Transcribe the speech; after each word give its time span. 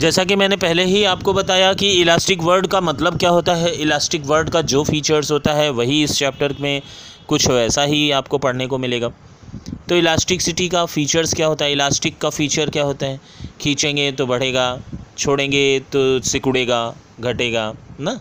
जैसा 0.00 0.24
कि 0.24 0.36
मैंने 0.36 0.56
पहले 0.56 0.84
ही 0.84 1.04
आपको 1.04 1.32
बताया 1.32 1.72
कि 1.72 1.90
इलास्टिक 1.92 2.42
वर्ड 2.42 2.66
का 2.66 2.80
मतलब 2.80 3.18
क्या 3.18 3.30
होता 3.30 3.54
है? 3.54 3.72
इलास्टिक 3.74 4.24
वर्ड 4.26 4.50
का 4.50 4.60
जो 4.62 4.84
फीचर्स 4.84 5.30
होता 5.32 5.52
है, 5.52 5.70
वही 5.70 6.02
इस 6.04 6.12
चैप्टर 6.12 6.54
में 6.60 6.82
कुछ 7.28 7.48
वैसा 7.48 7.82
ही 7.82 8.10
आपको 8.10 8.38
पढ़ने 8.38 8.66
को 8.66 8.78
मिलेगा। 8.78 9.08
तो 9.88 9.96
इलास्टिकसिटी 9.96 10.68
का 10.68 10.84
फीचर्स 10.84 11.34
क्या 11.34 11.46
होता 11.46 11.64
है? 11.64 11.72
इलास्टिक 11.72 12.18
का 12.18 12.30
फीचर 12.30 12.70
क्या 12.70 12.82
होता 12.82 13.06
है? 13.06 13.20
खींचेंगे 13.60 14.12
तो 14.12 14.26
बढ़ेगा, 14.26 14.80
छोड़ेंगे 15.18 15.80
तो 15.80 16.20
सिकुड़ेगा, 16.20 16.94
घटेगा, 17.20 17.72
ना? 18.00 18.20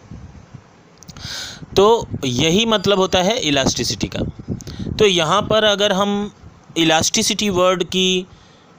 तो 1.75 2.07
यही 2.25 2.65
मतलब 2.65 2.99
होता 2.99 3.19
है 3.19 3.39
इलास्टिसिटी 3.39 4.09
का। 4.15 4.25
तो 4.91 5.05
यहाँ 5.05 5.41
पर 5.41 5.63
अगर 5.63 5.91
हम 5.91 6.31
इलास्टिसिटी 6.77 7.49
वर्ड 7.49 7.83
की 7.83 8.25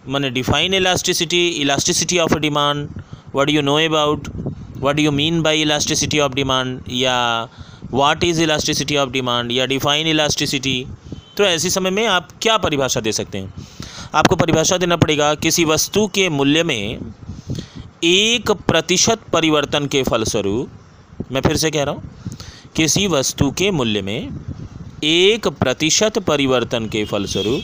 मैंने 0.09 0.31
define 0.31 0.75
elasticity 0.75 1.47
elasticity 1.49 2.19
of 2.19 2.35
demand 2.39 2.89
what 3.35 3.51
you 3.51 3.63
know 3.63 3.75
about 3.79 4.29
what 4.77 4.99
you 5.01 5.11
mean 5.13 5.41
by 5.43 5.61
elasticity 5.63 6.19
of 6.19 6.33
demand 6.33 6.81
या 6.91 7.17
what 7.93 8.25
is 8.25 8.43
elasticity 8.43 8.97
of 8.97 9.11
demand 9.11 9.53
या 9.53 9.67
डिफाइन 9.67 10.07
इलास्टिसिटी 10.07 10.87
तो 11.37 11.45
ऐसे 11.45 11.71
समय 11.71 11.91
में 11.91 12.07
आप 12.07 12.29
क्या 12.43 12.57
परिभाषा 12.59 13.01
दे 13.01 13.13
सकते 13.13 13.39
हैं? 13.39 13.53
आपको 14.15 14.37
परिभाषा 14.37 14.77
देना 14.77 14.97
पड़ेगा, 14.97 15.35
किसी 15.35 15.65
वस्तु 15.65 16.07
के 16.07 16.29
मूल्य 16.29 16.63
में 16.63 17.01
एक 18.05 18.51
प्रतिशत 18.69 19.21
परिवर्तन 19.33 19.87
के 19.87 20.03
फलस्वरूप, 20.03 20.71
मैं 21.33 21.41
फिर 21.41 21.57
से 21.57 21.71
कह 21.71 21.85
रहा 21.85 21.95
हूँ, 21.95 22.11
किसी 22.77 23.07
वस्तु 23.07 23.51
के 23.51 23.71
मूल्य 23.71 24.03
में 24.03 24.29
एक 25.05 25.49
प्रतिशत 25.61 26.19
परिवर्तन 26.19 26.89
के 26.89 27.05
फलस्वरूप 27.05 27.63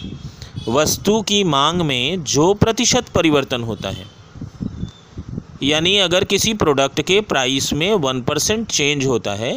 वस्तु 0.68 1.20
की 1.22 1.42
मांग 1.44 1.80
में 1.80 2.22
जो 2.24 2.52
प्रतिशत 2.54 3.08
परिवर्तन 3.08 3.62
होता 3.62 3.88
है, 3.88 4.06
यानी 5.62 5.96
अगर 5.98 6.24
किसी 6.24 6.54
प्रोडक्ट 6.54 7.00
के 7.00 7.20
प्राइस 7.22 7.72
में 7.72 7.92
वन 7.94 8.22
परसेंट 8.22 8.66
चेंज 8.68 9.06
होता 9.06 9.34
है 9.34 9.52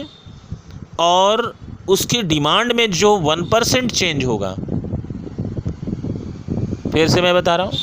और 1.00 1.54
उसकी 1.90 2.22
डिमांड 2.24 2.74
में 2.74 2.90
जो 2.92 3.16
वन 3.20 3.44
परसेंट 3.50 3.92
चेंज 3.92 4.26
होगा, 4.26 4.54
फिर 6.92 7.08
से 7.08 7.22
मैं 7.22 7.34
बता 7.36 7.56
रहा 7.56 7.66
हूँ 7.66 7.74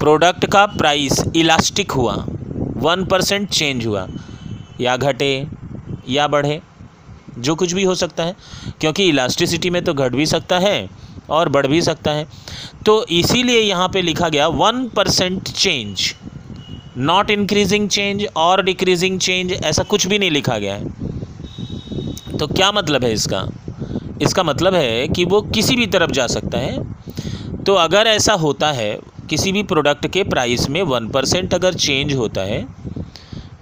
प्रोडक्ट 0.00 0.46
का 0.46 0.64
प्राइस 0.68 1.22
इलास्टिक 1.36 1.92
हुआ 1.92 2.14
वन 2.78 3.04
परसेंट 3.04 3.48
चेंज 3.50 3.86
हुआ, 3.86 4.06
या 4.80 4.96
घटे 4.96 5.46
या 6.08 6.26
बढ़े 6.28 6.60
जो 7.38 7.54
कुछ 7.54 7.72
भी 7.72 7.84
हो 7.84 7.94
सकता 7.94 8.24
है, 8.24 8.34
क्योंकि 8.80 9.08
इलास्टिसिटी 9.08 9.70
में 9.70 9.82
तो 9.84 9.94
घट 9.94 10.14
भी 10.14 10.26
सकता 10.26 10.58
है 10.58 10.88
और 11.30 11.48
बढ़ 11.48 11.66
भी 11.66 11.80
सकता 11.82 12.10
है। 12.10 12.26
तो 12.86 13.04
इसीलिए 13.06 13.60
यहाँ 13.60 13.88
पे 13.88 14.02
लिखा 14.02 14.28
गया 14.28 14.46
one 14.48 14.88
percent 14.88 15.48
change 15.48 16.14
not 16.98 17.30
increasing 17.30 17.88
change 17.88 18.26
और 18.36 18.62
डिक्रीजिंग 18.64 19.18
चेंज 19.20 19.52
ऐसा 19.54 19.82
कुछ 19.84 20.06
भी 20.06 20.18
नहीं 20.18 20.30
लिखा 20.30 20.58
गया 20.58 20.74
है। 20.74 22.38
तो 22.38 22.46
क्या 22.46 22.70
मतलब 22.72 23.04
है 23.04 23.12
इसका? 23.12 23.46
इसका 24.22 24.42
मतलब 24.42 24.74
है 24.74 25.08
कि 25.08 25.24
वो 25.24 25.40
किसी 25.44 25.76
भी 25.76 25.86
तरफ़ 25.88 26.10
जा 26.10 26.26
सकता 26.26 26.58
है। 26.58 27.62
तो 27.64 27.74
अगर 27.76 28.06
ऐसा 28.06 28.32
होता 28.36 28.70
है, 28.72 28.98
किसी 29.30 29.52
भी 29.52 29.62
प्रोडक्ट 29.62 30.06
के 30.06 30.22
प्राइस 30.24 30.68
में 30.70 30.80
वन 30.84 31.08
परसेंट 31.08 31.54
अगर 31.54 31.74
चेंज 31.76 32.12
होता 32.14 32.40
है 32.42 32.66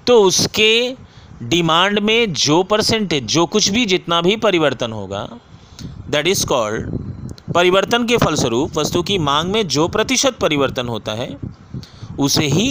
तो 0.07 0.21
उसके 0.23 0.95
डिमांड 1.43 1.99
में 1.99 2.33
जो 2.33 2.63
परसेंटेज 2.63 3.25
जो 3.25 3.47
कुछ 3.47 3.69
भी 3.69 3.85
जितना 3.87 4.21
भी 4.21 4.37
परिवर्तन 4.37 4.93
होगा 4.93 5.29
दैट 6.11 6.27
इज़ 6.27 6.47
कॉल्ड 6.47 6.99
परिवर्तन 7.55 8.07
के 8.07 8.17
फलस्वरूप 8.17 8.79
वस्तु 8.79 9.03
की 9.03 9.19
मांग 9.19 9.51
में 9.53 9.67
जो 9.69 9.87
प्रतिशत 9.89 10.39
परिवर्तन 10.41 10.89
होता 10.89 11.13
है 11.13 11.37
उसे 12.19 12.47
ही 12.47 12.69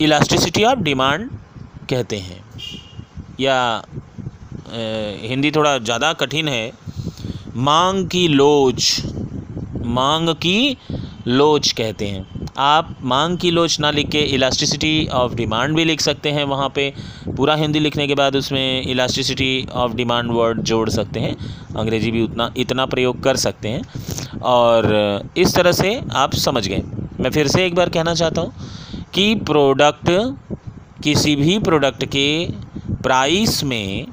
इलास्टिसिटी 0.00 0.64
ऑफ़ 0.64 0.78
डिमांड 0.78 1.28
कहते 1.90 2.16
हैं। 2.16 2.44
या 3.40 3.82
ए, 4.72 5.18
हिंदी 5.22 5.50
थोड़ा 5.50 5.76
ज़्यादा 5.78 6.12
कठिन 6.12 6.48
है। 6.48 6.72
मांग 7.56 8.06
की 8.08 8.26
लोच 8.28 9.02
मांग 9.86 10.28
की 10.36 10.76
लोच 11.28 11.72
कहते 11.72 12.06
हैं। 12.06 12.31
आप 12.56 12.96
मांग 13.02 13.36
की 13.38 13.50
लोच 13.50 13.78
ना 13.80 13.90
लिख 13.90 14.08
के 14.08 14.18
इलास्टिसिटी 14.18 15.06
ऑफ़ 15.06 15.34
डिमांड 15.34 15.76
भी 15.76 15.84
लिख 15.84 16.00
सकते 16.00 16.30
हैं 16.30 16.44
वहाँ 16.44 16.68
पे। 16.68 16.92
पूरा 17.36 17.54
हिंदी 17.54 17.78
लिखने 17.78 18.06
के 18.06 18.14
बाद 18.14 18.36
उसमें 18.36 18.82
इलास्टिसिटी 18.82 19.66
ऑफ़ 19.72 19.92
डिमांड 19.92 20.30
वर्ड 20.30 20.60
जोड़ 20.60 20.88
सकते 20.90 21.20
हैं। 21.20 21.36
अंग्रेज़ी 21.76 22.10
भी 22.10 22.22
उतना, 22.22 22.52
इतना 22.56 22.86
प्रयोग 22.86 23.22
कर 23.22 23.36
सकते 23.36 23.68
हैं। 23.68 24.40
और 24.40 25.30
इस 25.36 25.54
तरह 25.54 25.72
से 25.72 26.00
आप 26.12 26.34
समझ 26.34 26.68
गए। 26.68 26.82
मैं 27.20 27.30
फिर 27.30 27.48
से 27.48 27.66
एक 27.66 27.74
बार 27.74 27.88
कहना 27.88 28.14
चाहता 28.14 28.40
हूँ 28.40 28.52
कि 29.14 29.34
प्रोडक्ट 29.34 30.10
किसी 31.02 31.36
भी 31.36 31.58
प्रोडक्ट 31.58 32.04
के 32.04 32.46
प्राइस 33.02 33.64
में 33.64 34.06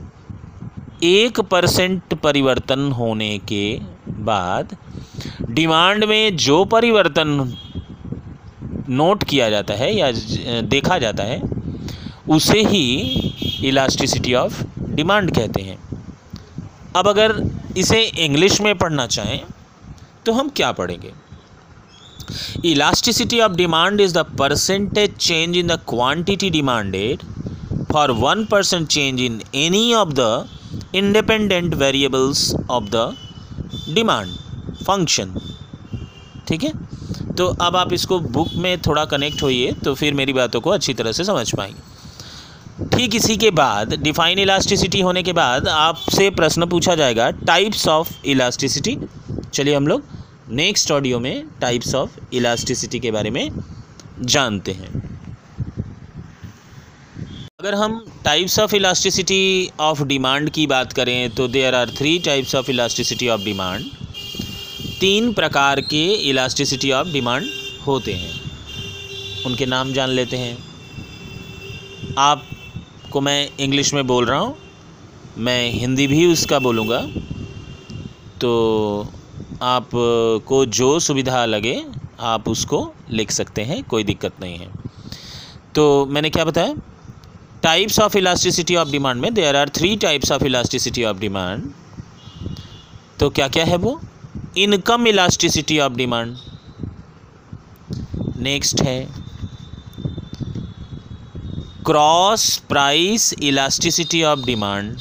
एक 1.04 1.40
परसेंट 1.42 2.14
परिवर्तन 2.14 2.92
होने 2.92 3.38
के 3.38 3.80
बाद 4.10 4.76
डिमांड 5.50 6.04
में 6.04 6.38
जो 6.38 6.66
परिवर्तन 6.66 7.54
नोट 8.90 9.24
किया 9.30 9.50
जाता 9.50 9.74
है 9.74 9.94
या 9.96 10.12
देखा 10.64 10.98
जाता 11.00 11.24
है, 11.24 11.42
उसे 12.30 12.62
ही 12.64 12.86
इलास्टिसिटी 13.68 14.34
ऑफ़ 14.36 14.64
डिमांड 14.92 15.32
कहते 15.36 15.62
हैं। 15.62 15.78
अब 16.96 17.08
अगर 17.08 17.34
इसे 17.78 18.02
इंग्लिश 18.26 18.60
में 18.62 18.76
पढ़ना 18.78 19.06
चाहें 19.08 19.42
तो 20.26 20.32
हम 20.34 20.50
क्या 20.56 20.72
पढ़ेंगे? 20.72 21.12
Elasticity 22.66 23.40
of 23.40 23.52
demand 23.56 24.02
is 24.02 24.14
the 24.14 24.26
percentage 24.40 25.16
change 25.18 25.58
in 25.58 25.68
the 25.68 25.80
quantity 25.90 26.50
demanded 26.50 27.24
for 27.92 28.12
one 28.18 28.46
percent 28.52 28.88
change 28.88 29.22
in 29.22 29.42
any 29.56 29.94
of 29.94 30.14
the 30.14 30.50
independent 30.96 31.74
variables 31.76 32.54
of 32.70 32.90
the 32.96 33.14
demand 33.94 34.36
function 34.86 35.34
ठीक 36.48 36.64
है? 36.64 36.72
तो 37.38 37.46
अब 37.62 37.76
आप 37.76 37.94
इसको 37.94 38.20
बुक 38.20 38.54
में 38.56 38.78
थोड़ा 38.82 39.06
कनेक्ट 39.06 39.44
होइए 39.44 39.72
तो 39.84 39.94
फिर 39.96 40.14
मेरी 40.14 40.34
बातों 40.34 40.62
को 40.62 40.70
अच्छी 40.70 40.94
तरह 40.94 41.12
से 41.12 41.24
समझ 41.24 41.52
पाएँगे। 41.56 42.88
ठीक 42.88 43.16
इसी 43.16 43.36
के 43.38 43.52
बाद 43.52 43.94
डिफाइन 44.04 44.40
इलास्टिसिटी 44.40 45.02
होने 45.02 45.24
के 45.24 45.34
बाद 45.34 45.68
आपसे 45.68 46.30
प्रश्न 46.32 46.66
पूछा 46.70 46.96
जाएगा 46.96 47.30
टाइप्स 47.32 47.88
ऑफ़ 47.88 48.14
इलास्टिसिटी 48.26 48.98
चलिए 49.54 49.76
हम 49.76 49.88
लोग 49.88 50.04
नेक्स्ट 50.52 50.92
ऑडियो 50.92 51.20
में 51.20 51.46
टाइप्स 51.62 51.94
ऑफ़ 51.96 52.20
इलास्टिसिटी 52.34 53.00
के 53.00 53.12
बारे 53.12 53.30
में 53.30 53.50
जानते 54.22 54.72
हैं। 54.72 54.88
अगर 57.60 57.76
हम 57.76 58.04
types 58.26 58.58
of 58.60 58.76
elasticity 58.76 59.70
of 59.80 60.04
demand 60.04 60.50
की 60.50 60.66
बात 60.68 60.94
करें 60.94 61.30
तो 61.36 61.48
there 61.48 61.76
are 61.76 61.90
three 61.98 62.18
types 62.26 62.56
of 62.56 62.70
elasticity 62.72 63.28
of 63.30 63.42
demand 63.44 63.86
तीन 65.00 65.32
प्रकार 65.34 65.80
के 65.82 66.06
इलास्टिसिटी 66.30 66.92
ऑफ़ 66.92 67.08
डिमांड 67.08 67.46
होते 67.88 68.14
हैं। 68.14 69.44
उनके 69.46 69.66
नाम 69.66 69.94
जान 69.94 70.10
लेते 70.10 70.38
हैं। 70.38 70.58
आपको 72.18 73.22
मैं 73.22 73.50
इंग्लिश 73.60 73.94
में 73.94 74.06
बोल 74.08 74.26
रहा 74.26 74.40
हूँ, 74.40 74.58
मैं 75.38 75.72
हिंदी 75.72 76.08
भी 76.08 76.26
उसका 76.26 76.60
बोलूँगा। 76.60 77.02
तो 78.42 78.52
आप 79.62 79.90
को 80.48 80.66
जो 80.66 81.00
सुविधा 81.00 81.46
लगे, 81.46 81.82
आप 82.20 82.50
उसको 82.50 82.94
लिख 83.12 83.32
सकते 83.32 83.62
हैं, 83.62 83.84
कोई 83.84 84.04
दिक्कत 84.04 84.42
नहीं 84.42 84.58
है। 84.58 84.68
तो 85.76 86.06
मैंने 86.06 86.30
क्या 86.30 86.46
बताया? 86.46 86.76
Types 87.64 88.00
of 88.00 88.18
elasticity 88.18 88.76
of 88.76 88.90
demand 88.90 89.22
में 89.22 89.34
there 89.34 89.56
are 89.56 89.70
three 89.70 89.96
types 89.98 90.32
of 90.32 90.44
elasticity 90.44 91.04
of 91.04 91.18
demand 91.18 91.72
तो 93.20 93.30
क्या 93.30 93.48
क्या 93.48 93.66
है 93.66 93.76
वो? 93.78 94.00
Income 94.58 95.08
elasticity 95.08 95.78
of 95.80 95.94
demand. 95.94 96.36
Next 98.38 98.82
है, 98.82 99.10
cross 101.86 102.58
price 102.70 103.34
elasticity 103.34 104.24
of 104.24 104.40
demand. 104.40 104.98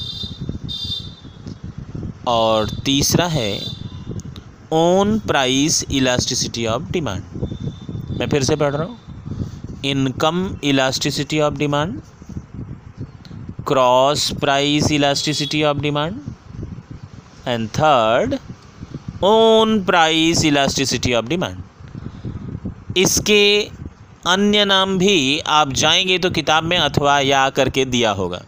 और 2.29 2.71
तीसरा 2.85 3.27
है, 3.27 3.61
own 4.73 5.19
price 5.19 5.85
elasticity 5.91 6.67
of 6.67 6.91
demand. 6.91 7.23
मैं 8.21 8.29
फिर 8.29 8.43
से 8.43 8.57
पढ़ 8.57 8.75
रहा 8.75 8.87
हूँ, 8.87 8.99
income 9.85 10.57
elasticity 10.65 11.41
of 11.41 11.55
demand, 11.55 12.01
cross 13.69 14.31
price 14.31 14.91
elasticity 14.93 15.63
of 15.63 15.79
demand, 15.79 16.21
and 17.49 17.69
third 17.69 18.39
own 19.25 19.83
price 19.85 20.45
elasticity 20.45 21.13
of 21.15 21.27
demand 21.27 22.97
इसके 22.97 23.69
अन्य 24.27 24.65
नाम 24.65 24.97
भी 24.99 25.39
आप 25.47 25.73
जाएँगे 25.73 26.19
तो 26.19 26.31
किताब 26.31 26.65
में 26.65 26.77
अथवा 26.79 27.19
या 27.21 27.49
करके 27.51 27.85
दिया 27.85 28.11
होगा। 28.11 28.41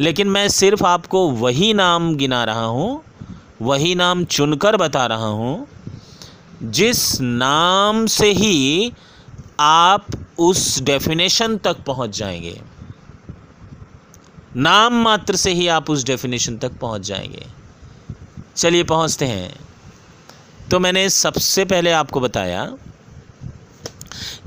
लेकिन 0.00 0.28
मैं 0.28 0.46
सिर्फ़ 0.48 0.84
आपको 0.84 1.28
वही 1.30 1.72
नाम 1.74 2.14
गिना 2.16 2.42
रहा 2.44 2.64
हूँ, 2.64 3.02
वही 3.62 3.94
नाम 3.94 4.24
चुनकर 4.24 4.76
बता 4.76 5.04
रहा 5.06 5.26
हूँ, 5.26 5.66
जिस 6.62 7.20
नाम 7.20 8.06
से 8.06 8.30
ही 8.32 8.92
आप 9.60 10.06
उस 10.38 10.82
डेफिनेशन 10.82 11.56
तक 11.56 11.82
पहुँच 11.84 12.18
जाएँगे। 12.18 12.60
नाम 14.56 15.02
मात्र 15.02 15.36
से 15.36 15.52
ही 15.52 15.66
आप 15.68 15.90
उस 15.90 16.04
डेफिनेशन 16.04 16.56
तक 16.58 16.78
पहुँच 16.78 17.02
जाएँगे। 17.02 17.46
चलिए 18.56 18.84
पहुँचते 18.84 19.24
हैं। 19.24 19.69
तो 20.70 20.78
मैंने 20.80 21.08
सबसे 21.10 21.64
पहले 21.64 21.92
आपको 21.92 22.20
बताया 22.20 22.76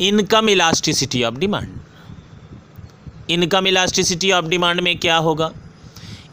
income 0.02 0.50
elasticity 0.50 1.24
of 1.24 1.36
demand 1.36 1.80
income 3.30 3.68
elasticity 3.68 4.32
of 4.32 4.46
demand 4.46 4.82
में 4.82 4.98
क्या 5.00 5.18
होगा? 5.18 5.52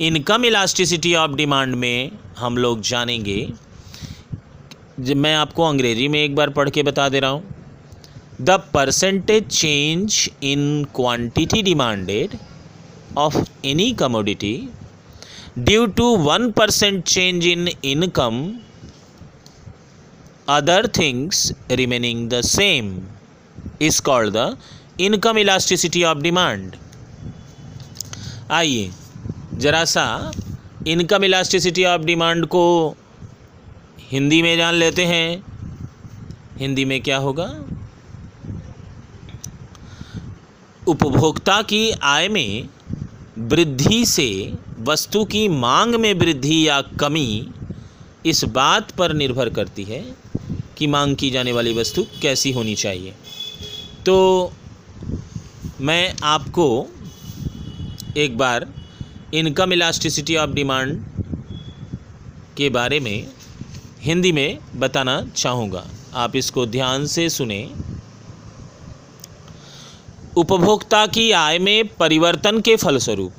इनकम 0.01 0.45
इलास्टिसिटी 0.45 1.15
ऑफ़ 1.15 1.31
डिमांड 1.31 1.75
में 1.75 2.11
हम 2.39 2.57
लोग 2.57 2.81
जानेंगे 2.81 3.53
मैं 5.17 5.35
आपको 5.37 5.65
अंग्रेज़ी 5.65 6.09
में 6.09 6.23
एक 6.23 6.35
बार 6.35 6.51
पढ़ 6.51 6.71
के 6.71 6.83
बता 6.83 7.09
दे 7.09 7.21
रहा 7.21 7.31
हूँ 7.31 7.43
the 8.41 8.51
percentage 8.75 9.47
change 9.49 10.31
in 10.43 10.85
quantity 10.97 11.63
demanded 11.63 12.37
of 13.19 13.37
any 13.65 13.93
commodity 13.93 14.55
due 15.59 15.87
to 15.87 16.17
one 16.17 16.51
percent 16.51 17.05
change 17.05 17.47
in 17.47 17.69
other 20.51 20.87
things 20.89 21.53
remaining 21.71 22.29
the 22.31 22.41
same 22.41 22.87
is 23.83 24.01
called 24.03 24.37
the 24.37 24.57
income 25.01 25.39
elasticity 25.39 26.03
of 26.05 26.19
demand 26.19 26.77
आइए, 28.51 28.91
जरा 29.55 29.85
सा 29.85 30.33
इनकम 30.87 31.25
इलास्टिसिटी 31.25 31.85
ऑफ़ 31.85 32.03
डिमांड 32.03 32.47
को 32.47 32.65
हिंदी 34.11 34.41
में 34.43 34.57
जान 34.57 34.75
लेते 34.75 35.05
हैं। 35.05 35.45
हिंदी 36.59 36.85
में 36.85 37.01
क्या 37.03 37.17
होगा? 37.17 37.45
उपभोक्ता 40.89 41.61
की 41.63 41.91
आय 41.91 42.29
में 42.29 42.69
वृद्धि 43.39 44.05
से 44.07 44.29
वस्तु 44.79 45.25
की 45.25 45.49
मांग 45.49 45.95
में 45.95 46.13
वृद्धि 46.15 46.69
या 46.69 46.81
कमी 47.01 47.53
इस 48.27 48.45
बात 48.45 48.91
पर 48.91 49.13
निर्भर 49.13 49.49
करती 49.49 49.85
है। 49.85 50.03
कि 50.81 50.87
मांग 50.87 51.17
की 51.17 51.31
जाने 51.31 51.53
वाली 51.53 51.73
वस्तु 51.75 52.03
कैसी 52.23 52.53
होनी 52.53 52.75
चाहिए? 52.75 53.15
तो 54.07 54.53
मैं 55.81 56.15
आपको 56.25 56.67
एक 58.17 58.39
बार 58.39 58.67
इनकम 59.35 59.73
इलास्टिसिटी 59.73 60.37
ऑफ़ 60.37 60.51
डिमांड 60.51 61.05
के 62.57 62.69
बारे 62.69 63.01
में 63.01 63.27
हिंदी 64.01 64.33
में 64.33 64.59
बताना 64.77 65.21
चाहूँगा। 65.37 65.87
आप 66.15 66.37
इसको 66.37 66.67
ध्यान 66.67 67.07
से 67.07 67.29
सुने। 67.29 67.61
उपभोक्ता 70.37 71.07
की 71.07 71.31
आय 71.33 71.59
में 71.59 71.89
परिवर्तन 71.97 72.61
के 72.61 72.77
फलस्वरूप, 72.77 73.33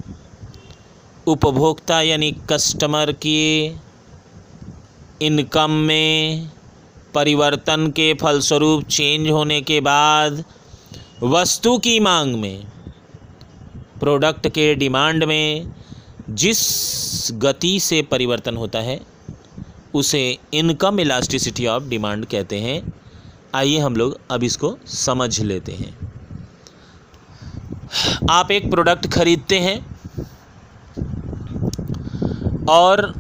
उपभोक्ता 1.28 2.02
यानी 2.02 2.32
कस्टमर 2.50 3.12
की 3.12 3.76
इनकम 5.22 5.72
में 5.72 6.50
परिवर्तन 7.14 7.88
के 7.88 8.14
फलस्वरूप 8.14 8.84
चेंज 8.84 9.30
होने 9.30 9.62
के 9.62 9.82
बाद 9.82 10.44
वस्तु 11.24 11.78
की 11.78 12.00
मांग 12.00 12.36
में 12.36 12.66
प्रोडक्ट 14.00 14.48
के 14.48 14.76
डिमांड 14.76 15.24
में, 15.24 15.74
जिस 16.30 16.60
गति 17.32 17.80
से 17.80 18.02
परिवर्तन 18.02 18.58
होता 18.58 18.80
है, 18.80 19.00
उसे 19.94 20.38
इनकम 20.54 21.00
इलास्टिसिटी 21.00 21.68
ऑफ़ 21.68 21.84
डिमांड 21.84 22.26
कहते 22.26 22.60
हैं। 22.60 22.94
आइए 23.56 23.78
हम 23.78 23.96
लोग 23.96 24.20
अब 24.32 24.44
इसको 24.44 24.78
समझ 24.86 25.40
लेते 25.42 25.72
हैं। 25.72 25.98
आप 28.30 28.52
एक 28.52 28.70
प्रोडक्ट 28.72 29.08
खरीदते 29.08 29.60
हैं 29.60 29.80
और 32.70 33.14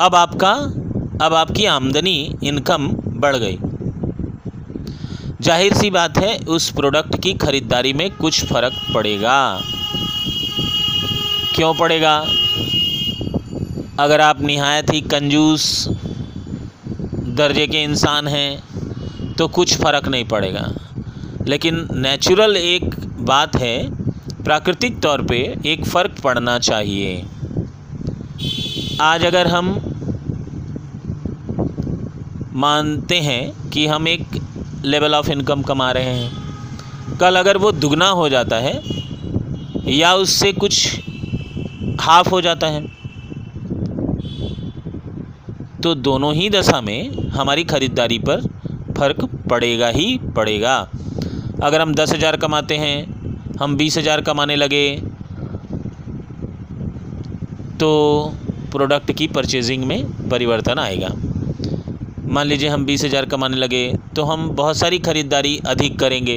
अब 0.00 0.14
आपका, 0.14 0.52
अब 1.26 1.34
आपकी 1.34 1.64
आमदनी 1.64 2.36
इनकम 2.44 2.88
बढ़ 3.18 3.36
गई। 3.36 3.58
ज़ाहिर 5.40 5.74
सी 5.74 5.90
बात 5.90 6.18
है, 6.18 6.38
उस 6.38 6.70
प्रोडक्ट 6.70 7.20
की 7.22 7.32
ख़रीदारी 7.36 7.92
में 7.92 8.10
कुछ 8.10 8.44
फ़र्क 8.44 8.80
पड़ेगा। 8.94 9.38
क्यों 11.54 11.72
पड़ेगा? 11.74 12.16
अगर 14.00 14.20
आप 14.20 14.40
नहायत 14.42 14.92
ही 14.92 15.00
कंजूस 15.10 15.88
दर्जे 17.36 17.66
के 17.66 17.82
इंसान 17.82 18.28
हैं 18.28 19.34
तो 19.34 19.48
कुछ 19.48 19.76
फ़र्क 19.76 20.08
नहीं 20.08 20.24
पड़ेगा। 20.24 20.68
लेकिन 21.48 21.86
नेचुरल 21.94 22.56
एक 22.56 22.94
बात 23.22 23.56
है, 23.56 23.76
प्राकृतिक 24.44 25.00
तौर 25.00 25.22
पे 25.22 25.38
एक 25.66 25.84
फ़र्क 25.86 26.20
पड़ना 26.24 26.58
चाहिए। 26.60 27.24
आज 29.00 29.24
अगर 29.24 29.46
हम 29.46 29.87
मानते 32.58 33.18
हैं 33.20 33.70
कि 33.70 33.86
हम 33.86 34.08
एक 34.08 34.40
लेवल 34.84 35.14
ऑफ़ 35.14 35.30
इनकम 35.30 35.62
कमा 35.62 35.90
रहे 35.92 36.14
हैं। 36.14 37.16
कल 37.20 37.36
अगर 37.36 37.56
वो 37.56 37.72
दुगना 37.74 38.08
हो 38.10 38.28
जाता 38.28 38.56
है, 38.58 38.80
या 39.88 40.14
उससे 40.16 40.52
कुछ 40.54 41.00
हाफ़ 42.00 42.28
हो 42.30 42.40
जाता 42.40 42.66
है 42.66 42.86
तो 45.82 45.94
दोनों 45.96 46.32
ही 46.34 46.48
दशा 46.50 46.80
में 46.80 47.30
हमारी 47.30 47.64
ख़रीदारी 47.66 48.18
पर 48.20 48.40
फ़र्क 48.96 49.24
पड़ेगा 49.50 49.88
ही 49.90 50.06
पड़ेगा। 50.36 50.76
अगर 51.62 51.80
हम 51.80 51.94
दस 51.94 52.12
हज़ार 52.12 52.36
कमाते 52.36 52.76
हैं, 52.76 52.96
हम 53.60 53.76
बीस 53.76 53.98
हज़ार 53.98 54.20
कमाने 54.22 54.56
लगे 54.56 54.84
तो 57.80 57.90
प्रोडक्ट 58.72 59.12
की 59.12 59.26
परचेजिंग 59.28 59.84
में 59.84 60.28
परिवर्तन 60.30 60.78
आएगा। 60.78 61.08
मान 62.28 62.46
लीजिए 62.46 62.68
हम 62.68 62.84
बीस 62.86 63.04
हज़ार 63.04 63.26
कमाने 63.26 63.56
लगे 63.56 63.82
तो 64.16 64.22
हम 64.24 64.48
बहुत 64.56 64.76
सारी 64.76 64.98
ख़रीदारी 65.00 65.56
अधिक 65.66 65.98
करेंगे। 65.98 66.36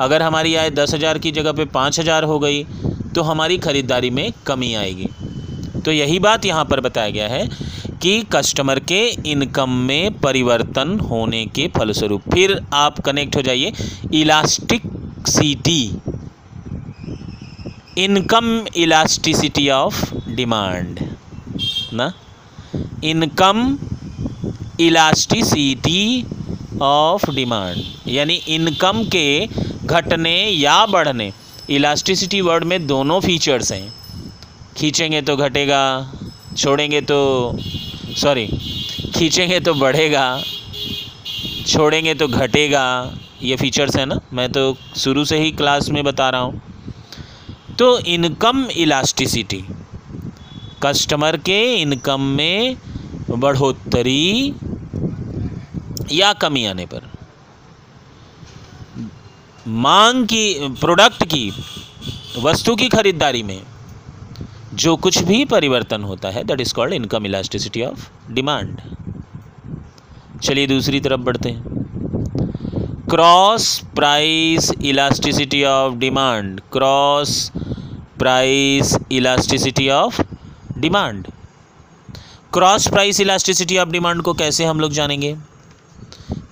अगर 0.00 0.22
हमारी 0.22 0.54
आय 0.54 0.70
दस 0.72 0.94
हज़ार 0.94 1.18
की 1.18 1.30
जगह 1.32 1.52
पे 1.52 1.64
पाँच 1.74 1.98
हज़ार 2.00 2.24
हो 2.24 2.38
गई 2.38 2.64
तो 3.14 3.22
हमारी 3.22 3.58
ख़रीदारी 3.58 4.10
में 4.10 4.32
कमी 4.46 4.72
आएगी। 4.74 5.08
तो 5.84 5.92
यही 5.92 6.18
बात 6.20 6.44
यहाँ 6.46 6.64
पर 6.64 6.80
बताया 6.80 7.10
गया 7.10 7.28
है 7.28 7.46
कि 8.02 8.22
कस्टमर 8.32 8.78
के 8.82 9.00
इनकम 9.30 9.70
में 9.88 10.18
परिवर्तन 10.20 10.98
होने 11.00 11.44
के 11.48 11.68
फलस्वरूप। 11.76 12.22
फिर 12.32 12.60
आप 12.74 13.00
कनेक्ट 13.00 13.36
हो 13.36 13.42
जाइए। 13.42 13.72
Elasticity 14.14 15.82
income 17.98 18.46
elasticity 18.76 19.68
of 19.70 20.04
demand, 20.28 21.00
ना? 21.92 22.12
इनकम 23.04 23.76
इलास्टिसिटी 24.80 26.24
ऑफ़ 26.82 27.30
डिमांड 27.30 28.08
यानी 28.08 28.34
इनकम 28.48 29.02
के 29.04 29.46
घटने 29.86 30.34
या 30.48 30.84
बढ़ने। 30.86 31.32
इलास्टिसिटी 31.70 32.40
वर्ड 32.40 32.64
में 32.64 32.86
दोनों 32.86 33.20
फीचर्स 33.20 33.72
हैं। 33.72 33.92
खींचेंगे 34.76 35.20
तो 35.22 35.36
घटेगा, 35.36 36.12
छोड़ेंगे 36.56 37.00
तो 37.00 37.18
सॉरी 38.16 38.46
खींचेंगे 39.16 39.60
तो 39.60 39.74
बढ़ेगा, 39.74 40.42
छोड़ेंगे 41.66 42.14
तो 42.14 42.28
घटेगा। 42.28 42.84
ये 43.42 43.56
फीचर्स 43.56 43.96
हैं 43.96 44.06
ना? 44.06 44.20
मैं 44.32 44.50
तो 44.52 44.76
शुरू 44.96 45.24
से 45.24 45.38
ही 45.38 45.50
क्लास 45.52 45.88
में 45.88 46.02
बता 46.04 46.28
रहा 46.30 46.40
हूँ। 46.40 46.62
तो 47.78 47.98
इनकम 47.98 48.66
इलास्टिसिटी 48.76 49.62
कस्टमर 50.82 51.36
के 51.36 51.60
इनकम 51.74 52.20
में 52.20 52.76
बढ़ोतरी 53.32 54.54
या 56.12 56.32
कमी 56.32 56.64
आने 56.66 56.86
पर। 56.86 57.10
मांग 59.66 60.24
की, 60.26 60.74
प्रोडक्ट 60.80 61.24
की, 61.24 61.52
वस्तु 62.38 62.74
की 62.76 62.88
खरीदारी 62.88 63.42
में 63.42 63.60
जो 64.74 64.96
कुछ 64.96 65.18
भी 65.18 65.44
परिवर्तन 65.44 66.02
होता 66.02 66.28
है 66.30 66.44
that 66.44 66.60
is 66.60 66.74
called 66.74 66.94
income 66.94 67.26
elasticity 67.26 67.82
of 67.82 68.08
demand 68.32 68.80
चलिए 70.42 70.66
दूसरी 70.66 71.00
तरफ़ 71.00 71.20
बढ़ते 71.20 71.48
हैं। 71.48 71.62
Cross 73.10 73.78
price 73.96 74.70
elasticity 74.84 75.62
of 75.64 75.94
demand 75.94 76.60
cross 76.72 77.50
price 78.18 78.96
elasticity 79.12 79.88
of 79.90 80.20
demand 80.78 81.26
cross 82.54 82.86
price 82.88 83.18
elasticity 83.20 83.76
of 83.78 83.88
demand 83.88 84.20
को 84.22 84.32
कैसे 84.34 84.64
हम 84.64 84.80
लोग 84.80 84.92
जानेंगे? 84.92 85.32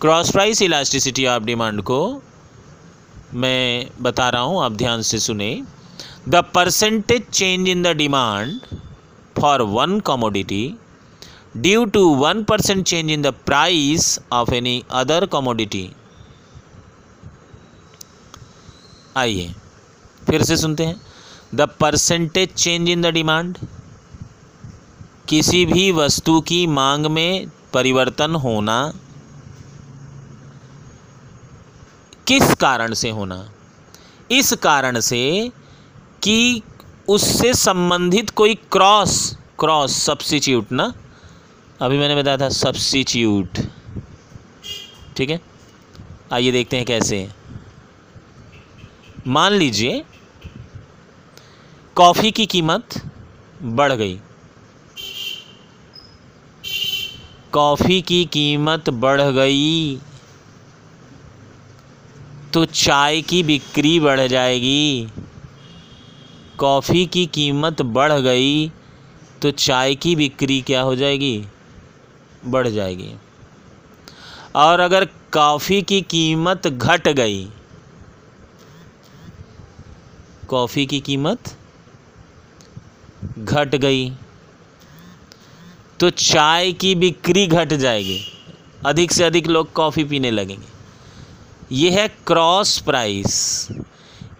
Cross 0.00 0.30
price 0.30 0.60
elasticity 0.62 1.24
of 1.26 1.42
demand 1.44 1.82
को 1.82 1.98
मैं 3.34 3.90
बता 4.02 4.28
रहा 4.28 4.42
हूँ, 4.42 4.62
आप 4.64 4.72
ध्यान 4.72 5.02
से 5.02 5.18
सुने। 5.18 5.50
The 6.28 6.42
percentage 6.54 7.26
change 7.32 7.68
in 7.68 7.82
the 7.82 7.86
demand 7.96 8.60
for 9.36 9.62
one 9.62 9.98
commodity 10.00 10.64
due 11.56 11.84
to 11.86 12.04
one 12.16 12.42
percent 12.44 12.84
change 12.86 13.10
in 13.10 13.22
the 13.22 13.32
price 13.46 14.18
of 14.32 14.52
any 14.54 14.82
other 14.92 15.26
commodity. 15.26 15.90
आइए, 19.16 19.52
फिर 20.22 20.42
से 20.42 20.56
सुनते 20.56 20.86
हैं। 20.86 21.00
The 21.54 21.68
percentage 21.80 22.54
change 22.54 22.88
in 22.88 23.02
the 23.02 23.12
demand 23.14 23.58
किसी 25.30 25.66
भी 25.66 25.90
वस्तु 25.92 26.40
की 26.40 26.66
मांग 26.66 27.06
में 27.06 27.46
परिवर्तन 27.72 28.34
होना 28.34 28.92
किस 32.26 32.54
कारण 32.54 32.94
से 32.94 33.10
होना? 33.10 33.52
इस 34.30 34.52
कारण 34.52 35.00
से 35.00 35.50
कि 36.22 36.62
उससे 37.08 37.54
संबंधित 37.54 38.30
कोई 38.30 38.54
क्रॉस 38.54 39.36
क्रॉस 39.58 39.92
सब्सिट्यूट 40.02 40.72
ना? 40.72 40.94
अभी 41.80 41.98
मैंने 41.98 42.16
बताया 42.16 42.36
था 42.36 42.48
सब्सिट्यूट 42.48 43.58
ठीक 45.16 45.30
है? 45.30 45.40
आइए 46.32 46.52
देखते 46.52 46.76
हैं 46.76 46.86
कैसे। 46.86 47.28
मान 49.26 49.52
लीजिए 49.52 50.04
कॉफ़ी 51.96 52.30
की 52.30 52.46
कीमत 52.46 53.10
बढ़ 53.62 53.92
गई। 53.92 54.20
कॉफ़ी 57.52 58.00
की 58.02 58.24
कीमत 58.24 58.90
बढ़ 58.90 59.20
गई। 59.20 59.96
तो 62.54 62.64
चाय 62.64 63.20
की 63.22 63.42
बिक्री 63.42 63.98
बढ़ 64.00 64.20
जाएगी। 64.20 65.08
कॉफ़ी 66.58 67.04
की 67.06 67.24
कीमत 67.26 67.82
बढ़ 67.82 68.12
गई 68.12 68.68
तो 69.42 69.50
चाय 69.50 69.94
की 69.94 70.14
बिक्री 70.16 70.60
क्या 70.60 70.80
हो 70.80 70.94
जाएगी? 70.96 71.44
बढ़ 72.46 72.68
जाएगी। 72.68 73.14
और 74.56 74.80
अगर 74.80 75.04
कॉफ़ी 75.32 75.82
की 75.82 76.00
कीमत 76.02 76.66
घट 76.66 77.08
गई, 77.08 77.46
कॉफ़ी 80.48 80.86
की 80.86 81.00
कीमत 81.00 81.56
घट 83.38 83.74
गई। 83.76 84.10
तो 86.00 86.10
चाय 86.10 86.72
की 86.72 86.94
बिक्री 86.94 87.46
घट 87.46 87.72
जाएगी। 87.72 88.20
अधिक 88.86 89.12
से 89.12 89.24
अधिक 89.24 89.46
लोग 89.46 89.72
कॉफ़ी 89.72 90.04
पीने 90.04 90.30
लगेंगे। 90.30 90.66
यह 91.72 92.00
है 92.00 92.08
क्रॉस 92.26 92.78
प्राइस। 92.78 93.68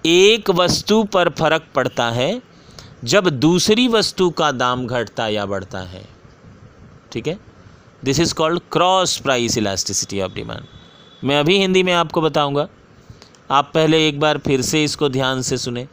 एक 0.07 0.51
वस्तु 0.51 1.03
पर 1.05 1.29
फ़र्क 1.29 1.67
पड़ता 1.75 2.11
है 2.11 2.43
जब 3.05 3.27
दूसरी 3.27 3.89
वस्तु 3.89 4.31
का 4.31 4.53
दाम 4.53 4.87
घटता 4.87 5.29
या 5.29 5.47
बढ़ता 5.47 5.79
है। 5.79 6.09
ठीक 7.13 7.27
है? 7.27 7.39
This 8.05 8.21
is 8.21 8.35
called 8.35 8.61
cross 8.73 9.17
price 9.17 9.59
elasticity 9.59 10.21
of 10.21 10.33
demand 10.33 10.65
मैं 11.25 11.41
अभी 11.41 11.59
हिंदी 11.59 11.83
में 11.83 11.93
आपको 11.93 12.21
बताऊँगा। 12.21 12.69
आप 13.51 13.71
पहले 13.75 14.09
एक 14.09 14.21
बार 14.21 14.39
फिर 14.39 14.63
से 14.63 14.85
इसको 14.85 15.09
ध्यान 15.09 15.43
से 15.43 15.59
सुने। 15.59 15.89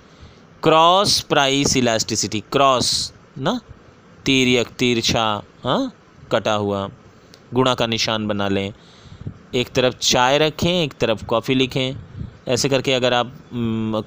क्रॉस 0.64 1.20
प्राइस 1.22 1.78
इलास्टिसिटी 1.78 2.40
क्रॉस, 2.52 3.14
ना? 3.38 3.62
तीर्यक 4.28 4.68
तिरछा 4.80 5.24
हाँ 5.64 5.92
कटा 6.32 6.54
हुआ। 6.54 6.88
गुणा 7.54 7.74
का 7.76 7.86
निशान 7.88 8.28
बना 8.28 8.48
लें। 8.48 8.74
एक 9.56 9.70
तरफ़ 9.70 9.96
चाय 9.96 10.38
रखें, 10.38 10.84
एक 10.84 10.94
तरफ़ 10.94 11.24
कॉफ़ी 11.26 11.56
लिखें। 11.56 11.96
ऐसे 12.48 12.70
करके 12.70 12.94
अगर 12.94 13.14
आप 13.14 13.32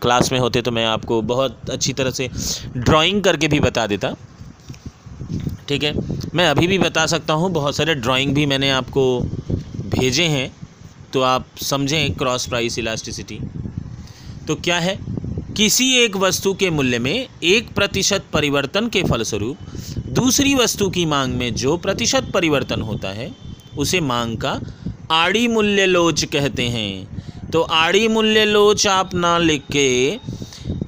क्लास 0.02 0.30
में 0.32 0.38
होते 0.38 0.62
तो 0.62 0.70
मैं 0.70 0.84
आपको 0.86 1.20
बहुत 1.22 1.70
अच्छी 1.70 1.92
तरह 1.92 2.10
से 2.10 2.28
ड्राइंग 2.76 3.22
करके 3.22 3.48
भी 3.48 3.60
बता 3.60 3.86
देता। 3.86 4.14
ठीक 5.68 5.82
है? 5.82 5.94
मैं 6.34 6.48
अभी 6.48 6.66
भी 6.66 6.78
बता 6.78 7.06
सकता 7.06 7.34
हूँ, 7.34 7.50
बहुत 7.50 7.76
सारे 7.76 7.94
ड्राइंग 7.94 8.34
भी 8.34 8.46
मैंने 8.46 8.70
आपको 8.70 9.20
भेजे 9.90 10.24
हैं 10.24 10.50
तो 11.12 11.20
आप 11.22 11.46
समझें 11.62 12.14
क्रॉस 12.14 12.46
प्राइस 12.46 12.78
इलास्टिसिटी। 12.78 13.40
तो 14.48 14.54
क्या 14.56 14.78
है? 14.78 14.98
किसी 15.56 15.92
एक 15.96 16.16
वस्तु 16.16 16.52
के 16.54 16.70
मूल्य 16.70 16.98
में 16.98 17.26
एक 17.42 17.74
प्रतिशत 17.74 18.24
परिवर्तन 18.32 18.88
के 18.88 19.02
फलस्वरूप 19.02 19.58
दूसरी 20.10 20.54
वस्तु 20.54 20.88
की 20.90 21.04
मांग 21.06 21.34
में 21.34 21.54
जो 21.54 21.76
प्रतिशत 21.76 22.30
परिवर्तन 22.34 22.80
होता 22.82 23.08
है, 23.08 23.30
उसे 23.78 23.98
मांग 24.00 24.36
का 24.36 24.58
आड़ी 25.10 25.46
मूल्य 25.48 25.84
लोच 25.86 26.24
कहते 26.24 26.62
हैं। 26.68 27.50
तो 27.50 27.60
आड़ी 27.62 28.08
मूल्य 28.08 28.44
लोच 28.44 28.86
आप 28.86 29.14
ना 29.14 29.36
लिख 29.38 29.62
के 29.72 30.18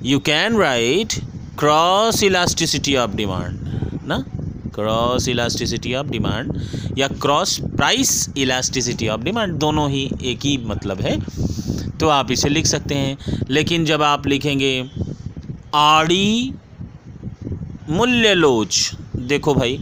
you 0.03 0.19
can 0.19 0.57
write 0.57 1.15
cross 1.59 2.23
elasticity 2.23 2.95
of 2.97 3.11
demand 3.11 4.01
ना? 4.07 4.19
क्रॉस 4.75 5.29
इलास्टिसिटी 5.29 5.95
ऑफ़ 5.95 6.07
डिमांड 6.07 6.99
या 6.99 7.09
cross 7.23 7.59
price 7.77 8.29
elasticity 8.37 9.09
of 9.09 9.21
demand 9.21 9.55
दोनों 9.57 9.89
ही 9.91 10.03
एक 10.25 10.45
ही 10.45 10.57
मतलब 10.65 11.01
है 11.01 11.17
तो 11.99 12.09
आप 12.09 12.31
इसे 12.31 12.49
लिख 12.49 12.67
सकते 12.67 12.95
हैं। 12.95 13.45
लेकिन 13.51 13.85
जब 13.85 14.03
आप 14.03 14.27
लिखेंगे 14.27 14.75
आड़ी 15.75 16.53
मूल्य 17.91 18.35
लोच 18.35 18.91
देखो 19.17 19.55
भाई, 19.55 19.81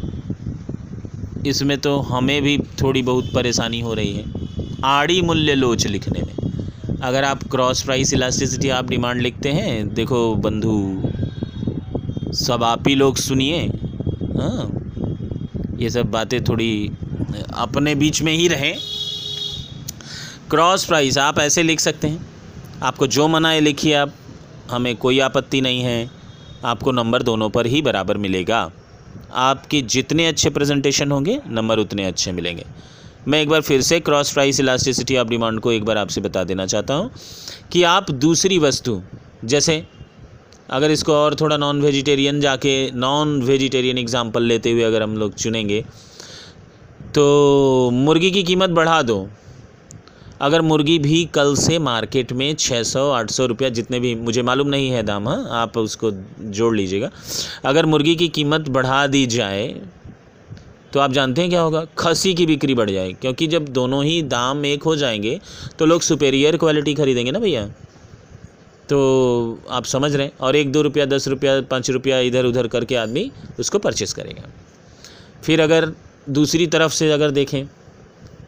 इसमें 1.46 1.78
तो 1.78 1.98
हमें 1.98 2.42
भी 2.42 2.58
थोड़ी 2.58 3.02
बहुत 3.02 3.32
परेशानी 3.34 3.80
हो 3.80 3.94
रही 3.94 4.12
है। 4.12 4.24
आड़ी 4.84 5.22
मूल्य 5.22 5.54
लोच 5.54 5.86
लिखने 5.86 6.22
में। 6.22 6.34
अगर 7.02 7.24
आप 7.24 7.42
क्रॉस 7.44 7.82
प्राइस 7.82 8.12
इलास्टिसिटी 8.12 8.68
आप 8.68 8.88
डिमांड 8.88 9.20
लिखते 9.20 9.48
हैं, 9.48 9.94
देखो 9.94 10.34
बंधु, 10.34 11.02
सब 12.34 12.64
आप 12.64 12.88
ही 12.88 12.94
लोग 12.94 13.16
सुनिए। 13.16 13.66
हाँ 14.36 14.70
ये 15.78 15.90
सब 15.90 16.10
बातें 16.10 16.44
थोड़ी 16.44 16.90
अपने 17.54 17.94
बीच 17.94 18.22
में 18.22 18.32
ही 18.32 18.48
रहें। 18.48 18.76
क्रॉस 20.50 20.84
प्राइस 20.84 21.18
आप 21.18 21.38
ऐसे 21.38 21.62
लिख 21.62 21.80
सकते 21.80 22.08
हैं। 22.08 22.26
आपको 22.82 23.06
जो 23.06 23.28
मना 23.28 23.50
है 23.50 23.60
लिखिए 23.60 23.94
आप, 23.94 24.12
हमें 24.70 24.96
कोई 24.96 25.18
आपत्ति 25.18 25.60
नहीं 25.60 25.80
है। 25.80 26.10
आपको 26.64 26.92
नंबर 26.92 27.22
दोनों 27.22 27.50
पर 27.50 27.66
ही 27.66 27.82
बराबर 27.82 28.16
मिलेगा। 28.16 28.70
आपके 29.32 29.80
जितने 29.84 30.26
अच्छे 30.26 30.50
प्रेजेंटेशन 30.50 31.12
होंगे 31.12 31.38
नंबर 31.48 31.78
उतने 31.78 32.04
अच्छे 32.04 32.32
मिलेंगे। 32.32 32.64
मैं 33.28 33.40
एक 33.42 33.48
बार 33.48 33.60
फिर 33.60 33.80
से 33.82 34.00
cross 34.00 34.32
price 34.32 34.60
elasticity 34.60 35.16
of 35.16 35.28
demand 35.28 35.60
को 35.60 35.72
एक 35.72 35.84
बार 35.84 35.98
आपसे 35.98 36.20
बता 36.20 36.44
देना 36.44 36.66
चाहता 36.66 36.94
हूँ 36.94 37.10
कि 37.72 37.82
आप 37.84 38.10
दूसरी 38.10 38.58
वस्तु, 38.58 39.00
जैसे 39.44 39.82
अगर 40.70 40.90
इसको 40.90 41.12
और 41.14 41.34
थोड़ा 41.34 41.56
नॉन 41.56 41.80
वेजिटेरियन 41.82 42.40
जाके 42.40 42.74
नॉन 42.92 43.40
वेजिटेरियन 43.42 43.98
एग्ज़ाम्पल 43.98 44.42
लेते 44.44 44.72
हुए 44.72 44.82
अगर 44.82 45.02
हम 45.02 45.16
लोग 45.16 45.34
चुनेंगे 45.34 45.84
तो 47.14 47.90
मुर्गी 47.92 48.30
की 48.30 48.42
कीमत 48.42 48.70
बढ़ा 48.70 49.00
दो। 49.02 49.18
अगर 50.40 50.62
मुर्गी 50.62 50.98
भी 50.98 51.24
कल 51.34 51.54
से 51.56 51.78
मार्केट 51.78 52.32
में 52.32 52.54
छः 52.54 52.82
सौ, 52.82 53.10
आठ 53.10 53.30
सौ 53.30 53.46
रुपया 53.46 53.68
जितने 53.68 54.00
भी, 54.00 54.14
मुझे 54.14 54.42
मालूम 54.42 54.68
नहीं 54.68 54.90
है 54.90 55.02
दाम 55.02 55.28
हाँ 55.28 55.46
आप 55.52 55.76
उसको 55.78 56.10
जोड़ 56.50 56.74
लीजिएगा। 56.76 57.10
अगर 57.64 57.86
मुर्गी 57.86 58.14
की 58.16 58.28
कीमत 58.30 58.68
बढ़ा 58.68 59.06
दी 59.06 59.26
जाए 59.28 59.66
तो 60.92 61.00
आप 61.00 61.12
जानते 61.12 61.40
हैं 61.40 61.50
क्या 61.50 61.60
होगा? 61.60 61.84
खसी 61.98 62.32
की 62.34 62.46
बिक्री 62.46 62.74
बढ़ 62.74 62.90
जाए, 62.90 63.12
क्योंकि 63.12 63.46
जब 63.46 63.68
दोनों 63.68 64.04
ही 64.04 64.22
दाम 64.24 64.64
एक 64.66 64.82
हो 64.82 64.94
जाएँगे 64.96 65.38
तो 65.78 65.86
लोग 65.86 66.02
सुपेरियर 66.02 66.56
क्वालिटी 66.56 66.94
खरीदेंगे 66.94 67.30
ना 67.30 67.38
भैया? 67.38 67.66
तो 68.88 69.58
आप 69.70 69.84
समझ 69.84 70.14
रहे 70.14 70.26
हैं? 70.26 70.32
और 70.38 70.56
एक, 70.56 70.72
दो 70.72 70.82
रुपया, 70.82 71.04
दस 71.06 71.28
रुपया, 71.28 71.60
पाँच 71.60 71.90
रुपया 71.90 72.18
इधर 72.20 72.44
उधर 72.44 72.68
करके 72.68 72.96
आदमी 72.96 73.30
उसको 73.60 73.78
परचेस 73.78 74.12
करेगा। 74.12 74.48
फिर 75.44 75.60
अगर 75.60 75.92
दूसरी 76.28 76.66
तरफ़ 76.66 76.92
से 76.92 77.10
अगर 77.10 77.30
देखें 77.30 77.64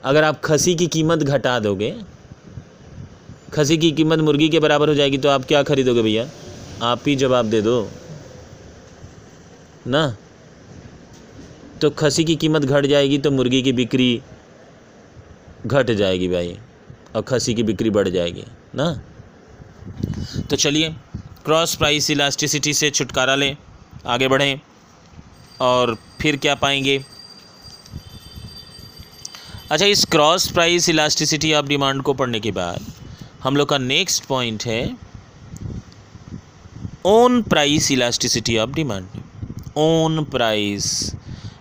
अगर 0.04 0.24
आप 0.24 0.40
खसी 0.44 0.74
की 0.74 0.86
कीमत 0.86 1.18
घटा 1.18 1.58
दोगे, 1.58 1.94
खसी 3.52 3.76
की 3.78 3.90
कीमत 3.92 4.18
मुर्गी 4.18 4.48
के 4.48 4.60
बराबर 4.60 4.88
हो 4.88 4.94
जाएगी 4.94 5.18
तो 5.18 5.28
आप 5.28 5.44
क्या 5.44 5.62
खरीदोगे 5.62 6.02
भैया? 6.02 6.26
आप 6.82 7.02
ही 7.06 7.16
जवाब 7.16 7.46
दे 7.46 7.60
दो। 7.62 7.90
ना? 9.86 10.16
तो 11.80 11.90
खसी 11.90 12.24
की 12.24 12.36
कीमत 12.36 12.62
घट 12.62 12.86
जाएगी 12.86 13.18
तो 13.18 13.30
मुर्गी 13.30 13.62
की 13.62 13.72
बिक्री 13.72 14.22
घट 15.66 15.90
जाएगी 15.90 16.28
भाई, 16.28 16.58
और 17.16 17.22
खसी 17.22 17.54
की 17.54 17.62
बिक्री 17.62 17.90
बढ़ 17.90 18.08
जाएगी। 18.08 18.44
ना? 18.74 18.92
तो 20.50 20.56
चलिए, 20.56 20.94
क्रॉस 21.44 21.74
प्राइस 21.74 22.10
इलास्टिसिटी 22.10 22.74
से 22.74 22.90
छुटकारा 22.90 23.34
लें, 23.34 23.56
आगे 24.06 24.28
बढ़ें, 24.28 24.60
और 25.60 25.96
फिर 26.20 26.36
क्या 26.36 26.54
पाएँगे? 26.54 27.04
अच्छा 29.72 29.86
इस 29.86 30.04
cross 30.04 30.46
price 30.52 30.88
elasticity 30.88 31.52
of 31.54 31.66
demand 31.66 32.02
को 32.02 32.12
पढ़ने 32.14 32.40
के 32.40 32.50
बाद, 32.50 32.80
हम 33.42 33.56
लोग 33.56 33.68
का 33.68 33.78
नेक्स्ट 33.78 34.24
पॉइंट 34.24 34.64
है 34.64 34.96
own 37.06 37.40
price 37.42 37.90
elasticity 37.90 38.58
of 38.58 38.70
demand 38.70 39.06
own 39.76 40.24
price 40.24 40.90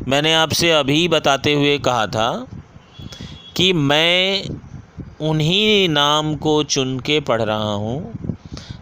मैंने 0.07 0.33
आपसे 0.33 0.71
अभी 0.71 1.07
बताते 1.07 1.53
हुए 1.53 1.77
कहा 1.77 2.05
था 2.07 2.27
कि 3.57 3.71
मैं 3.73 4.43
उन्हीं 5.29 5.89
नाम 5.89 6.35
को 6.35 6.61
चुन 6.63 6.99
के 6.99 7.19
पढ़ 7.19 7.41
रहा 7.41 7.73
हूँ, 7.73 8.37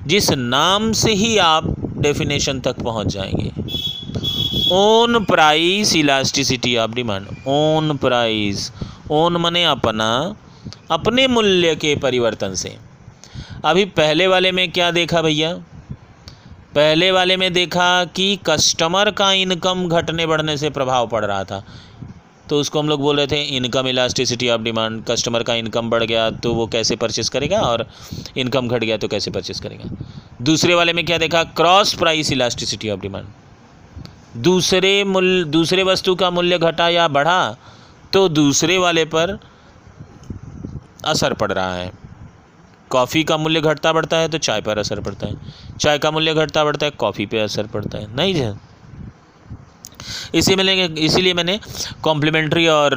जिस 0.07 0.31
नाम 0.31 0.91
से 0.93 1.13
ही 1.13 1.37
आप 1.37 1.73
डेफिनेशन 2.01 2.59
तक 2.59 2.81
पहुँच 2.81 3.07
जाएँगे। 3.07 3.51
Own 4.73 5.23
price 5.25 5.95
elasticity 5.95 6.77
of 6.77 6.91
demand 6.91 7.27
own 7.47 7.97
price 7.97 8.71
own 9.11 9.37
मने 9.37 9.63
अपना, 9.63 10.35
अपने 10.91 11.27
मूल्य 11.27 11.75
के 11.75 11.95
परिवर्तन 11.95 12.53
से। 12.55 12.75
अभी 13.65 13.85
पहले 13.85 14.27
वाले 14.27 14.51
में 14.51 14.71
क्या 14.71 14.89
देखा 14.91 15.21
भैया? 15.21 15.53
पहले 16.75 17.11
वाले 17.11 17.37
में 17.37 17.51
देखा 17.53 18.05
कि 18.05 18.39
कस्टमर 18.45 19.11
का 19.11 19.31
इनकम 19.33 19.87
घटने 19.87 20.25
बढ़ने 20.25 20.57
से 20.57 20.69
प्रभाव 20.69 21.07
पड़ 21.07 21.23
रहा 21.25 21.43
था। 21.43 21.63
तो 22.49 22.59
उसको 22.59 22.79
हम 22.79 22.89
लोग 22.89 23.01
बोल 23.01 23.17
रहे 23.17 23.27
थे 23.27 23.41
income 23.57 23.87
elasticity 23.87 24.49
of 24.49 24.61
demand 24.61 25.03
customer 25.05 25.43
का 25.43 25.55
इनकम 25.55 25.89
बढ़ 25.89 26.03
गया 26.03 26.29
तो 26.29 26.53
वो 26.53 26.67
कैसे 26.67 26.95
परचेस 26.95 27.29
करेगा? 27.29 27.59
और 27.61 27.85
इनकम 28.37 28.67
घट 28.67 28.83
गया 28.83 28.97
तो 28.97 29.07
कैसे 29.07 29.31
परचेस 29.31 29.59
करेगा? 29.59 29.89
दूसरे 30.41 30.73
वाले 30.73 30.93
में 30.93 31.05
क्या 31.05 31.17
देखा? 31.17 31.43
Cross 31.43 31.93
price 31.93 32.31
elasticity 32.31 32.89
of 32.89 32.99
demand 32.99 33.27
दूसरे 34.37 35.03
मूल्य 35.03 35.43
दूसरे 35.43 35.83
वस्तु 35.83 36.15
का 36.15 36.29
मूल्य 36.29 36.57
घटा 36.57 36.89
या 36.89 37.07
बढ़ा 37.07 37.55
तो 38.13 38.27
दूसरे 38.29 38.77
वाले 38.77 39.05
पर 39.05 39.37
असर 41.05 41.33
पड़ 41.33 41.51
रहा 41.51 41.73
है। 41.73 41.91
कॉफ़ी 42.89 43.23
का 43.23 43.37
मूल्य 43.37 43.61
घटता 43.61 43.91
बढ़ता 43.93 44.17
है 44.17 44.27
तो 44.27 44.37
चाय 44.37 44.61
पर 44.61 44.77
असर 44.77 44.99
पड़ता 44.99 45.27
है। 45.27 45.77
चाय 45.77 45.97
का 45.99 46.11
मूल्य 46.11 46.33
घटता 46.33 46.63
बढ़ता 46.63 46.85
है, 46.85 46.91
कॉफ़ी 46.91 47.25
पे 47.25 47.39
असर 47.39 47.67
पड़ता 47.67 47.97
है। 47.97 48.15
नहीं 48.15 48.33
जी। 48.35 48.53
इसी 50.33 50.55
में 50.55 50.63
लेंगे, 50.63 50.85
इसीलिए 51.01 51.33
मैंने 51.33 51.59
कॉम्प्लीमेंट्री 52.03 52.67
और 52.67 52.95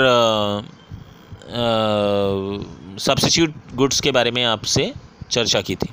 सब्सिट्यूट 3.00 3.54
गुड्स 3.74 4.00
के 4.00 4.10
बारे 4.10 4.30
में 4.30 4.44
आपसे 4.44 4.92
चर्चा 5.30 5.60
की 5.60 5.76
थी। 5.76 5.88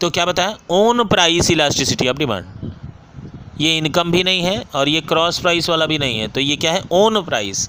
तो 0.00 0.10
क्या 0.10 0.26
बताया? 0.26 0.56
Own 0.70 1.04
price 1.04 1.50
elasticity 1.50 2.08
of 2.08 2.16
demand 2.16 2.44
ये 3.60 3.76
इनकम 3.78 4.10
भी 4.10 4.22
नहीं 4.24 4.42
है 4.42 4.62
और 4.74 4.88
ये 4.88 5.00
क्रॉस 5.02 5.38
प्राइस 5.38 5.68
वाला 5.70 5.86
भी 5.86 5.98
नहीं 5.98 6.18
है। 6.18 6.28
तो 6.28 6.40
ये 6.40 6.56
क्या 6.56 6.72
है? 6.72 6.82
Own 6.92 7.22
price. 7.22 7.68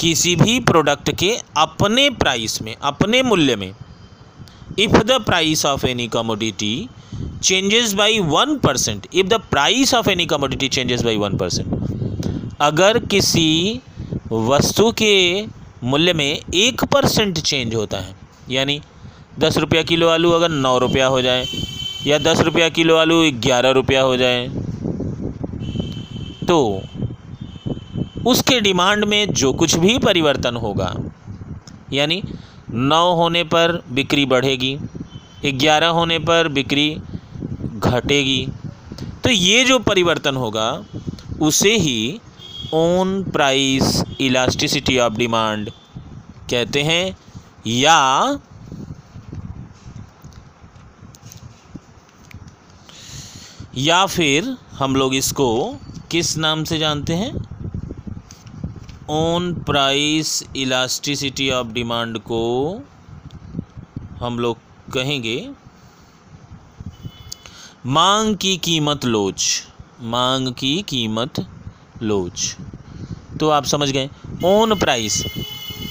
किसी 0.00 0.34
भी 0.36 0.58
प्रोडक्ट 0.60 1.10
के 1.10 1.30
अपने 1.56 2.08
प्राइस 2.12 2.60
में, 2.62 2.74
अपने 2.82 3.22
मूल्य 3.22 3.56
में 3.56 3.72
if 4.78 4.96
the 4.96 5.20
price 5.26 5.64
of 5.66 5.86
any 5.86 6.06
commodity 6.08 6.88
changes 7.42 7.92
by 7.92 8.18
one 8.20 8.56
percent 8.58 9.06
if 9.14 9.26
the 9.26 9.40
price 9.50 9.94
of 9.94 10.10
any 10.10 10.26
commodity 10.26 10.68
changes 10.68 11.02
by 11.02 11.16
one 11.16 11.36
percent 11.36 12.56
अगर 12.60 12.98
किसी 13.06 13.80
वस्तु 14.32 14.90
के 14.92 15.14
मूल्य 15.84 16.12
में 16.12 16.40
एक 16.54 16.84
परसेंट 16.84 17.38
चेंज 17.38 17.74
होता 17.74 17.98
है, 17.98 18.14
यानी 18.50 18.80
दस 19.38 19.56
रुपया 19.56 19.82
किलो 19.82 20.08
आलू 20.08 20.30
अगर 20.30 20.48
नौ 20.48 20.76
रुपया 20.78 21.06
हो 21.06 21.22
जाए 21.22 21.46
या 22.06 22.18
दस 22.20 22.40
रुपया 22.40 22.68
किलो 22.70 22.96
आलू, 22.96 23.20
ग्यारह 23.42 23.70
रुपया 23.72 24.00
हो 24.02 24.16
जाए। 24.16 24.48
तो 26.48 26.58
उसके 28.26 28.60
डिमांड 28.60 29.04
में 29.04 29.32
जो 29.32 29.52
कुछ 29.54 29.74
भी 29.76 29.98
परिवर्तन 29.98 30.56
होगा, 30.56 30.94
यानी 31.92 32.22
नौ 32.70 33.14
होने 33.14 33.42
पर 33.46 33.82
बिक्री 33.90 34.24
बढ़ेगी, 34.26 34.76
ग्यारह 35.46 35.88
होने 35.90 36.18
पर 36.20 36.48
बिक्री 36.50 36.88
घटेगी 37.76 38.46
तो 39.24 39.30
ये 39.30 39.64
जो 39.64 39.78
परिवर्तन 39.80 40.36
होगा, 40.36 40.68
उसे 41.40 41.76
ही 41.78 42.20
own 42.74 43.22
price 43.32 44.02
elasticity 44.20 44.98
of 44.98 45.14
demand 45.14 45.70
कहते 46.50 46.82
हैं, 46.82 47.16
या 47.66 48.38
या 53.76 54.04
फिर 54.06 54.56
हम 54.72 54.96
लोग 54.96 55.14
इसको 55.14 55.78
किस 56.10 56.36
नाम 56.36 56.64
से 56.64 56.78
जानते 56.78 57.14
हैं? 57.14 57.30
Own 59.10 59.54
price 59.54 60.44
elasticity 60.56 61.50
of 61.50 61.68
demand 61.68 62.18
को 62.18 62.42
हम 64.20 64.38
लोग 64.38 64.58
कहेंगे 64.92 65.50
मांग 67.86 68.36
की 68.36 68.56
कीमत 68.56 69.04
लोच। 69.04 69.62
मांग 70.00 70.48
की 70.48 70.82
कीमत 70.82 71.40
लोच। 72.02 72.56
तो 73.40 73.48
आप 73.48 73.64
समझ 73.64 73.90
गए। 73.90 74.08
ओन 74.44 74.74
प्राइस 74.74 75.22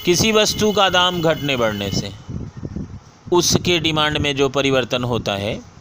किसी 0.04 0.32
वस्तु 0.32 0.72
का 0.72 0.88
दाम 0.88 1.20
घटने 1.22 1.56
बढ़ने 1.56 1.90
से, 1.90 2.12
उसके 3.32 3.78
डिमांड 3.78 4.18
में 4.18 4.34
जो 4.36 4.48
परिवर्तन 4.48 5.04
होता 5.04 5.34
है 5.34 5.73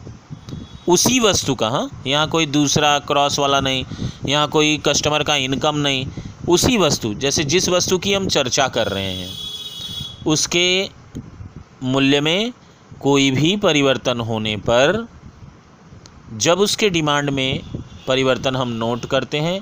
उसी 0.87 1.19
वस्तु 1.19 1.55
का 1.55 1.69
हाँ? 1.69 1.89
यहाँ 2.07 2.27
कोई 2.27 2.45
दूसरा 2.45 2.99
क्रॉस 2.99 3.39
वाला 3.39 3.59
नहीं, 3.59 3.85
यहाँ 4.25 4.47
कोई 4.47 4.77
कस्टमर 4.77 5.23
का 5.23 5.35
इनकम 5.35 5.75
नहीं, 5.75 6.07
उसी 6.49 6.77
वस्तु, 6.77 7.13
जैसे 7.13 7.43
जिस 7.43 7.69
वस्तु 7.69 7.97
की 7.97 8.13
हम 8.13 8.27
चर्चा 8.27 8.67
कर 8.67 8.87
रहे 8.87 9.13
हैं, 9.13 9.29
उसके 10.27 10.89
मूल्य 11.83 12.21
में 12.21 12.53
कोई 13.01 13.31
भी 13.31 13.55
परिवर्तन 13.57 14.19
होने 14.19 14.57
पर, 14.57 15.07
जब 16.33 16.59
उसके 16.59 16.89
डिमांड 16.89 17.29
में 17.29 17.61
परिवर्तन 18.07 18.55
हम 18.55 18.69
नोट 18.69 19.05
करते 19.05 19.39
हैं, 19.39 19.59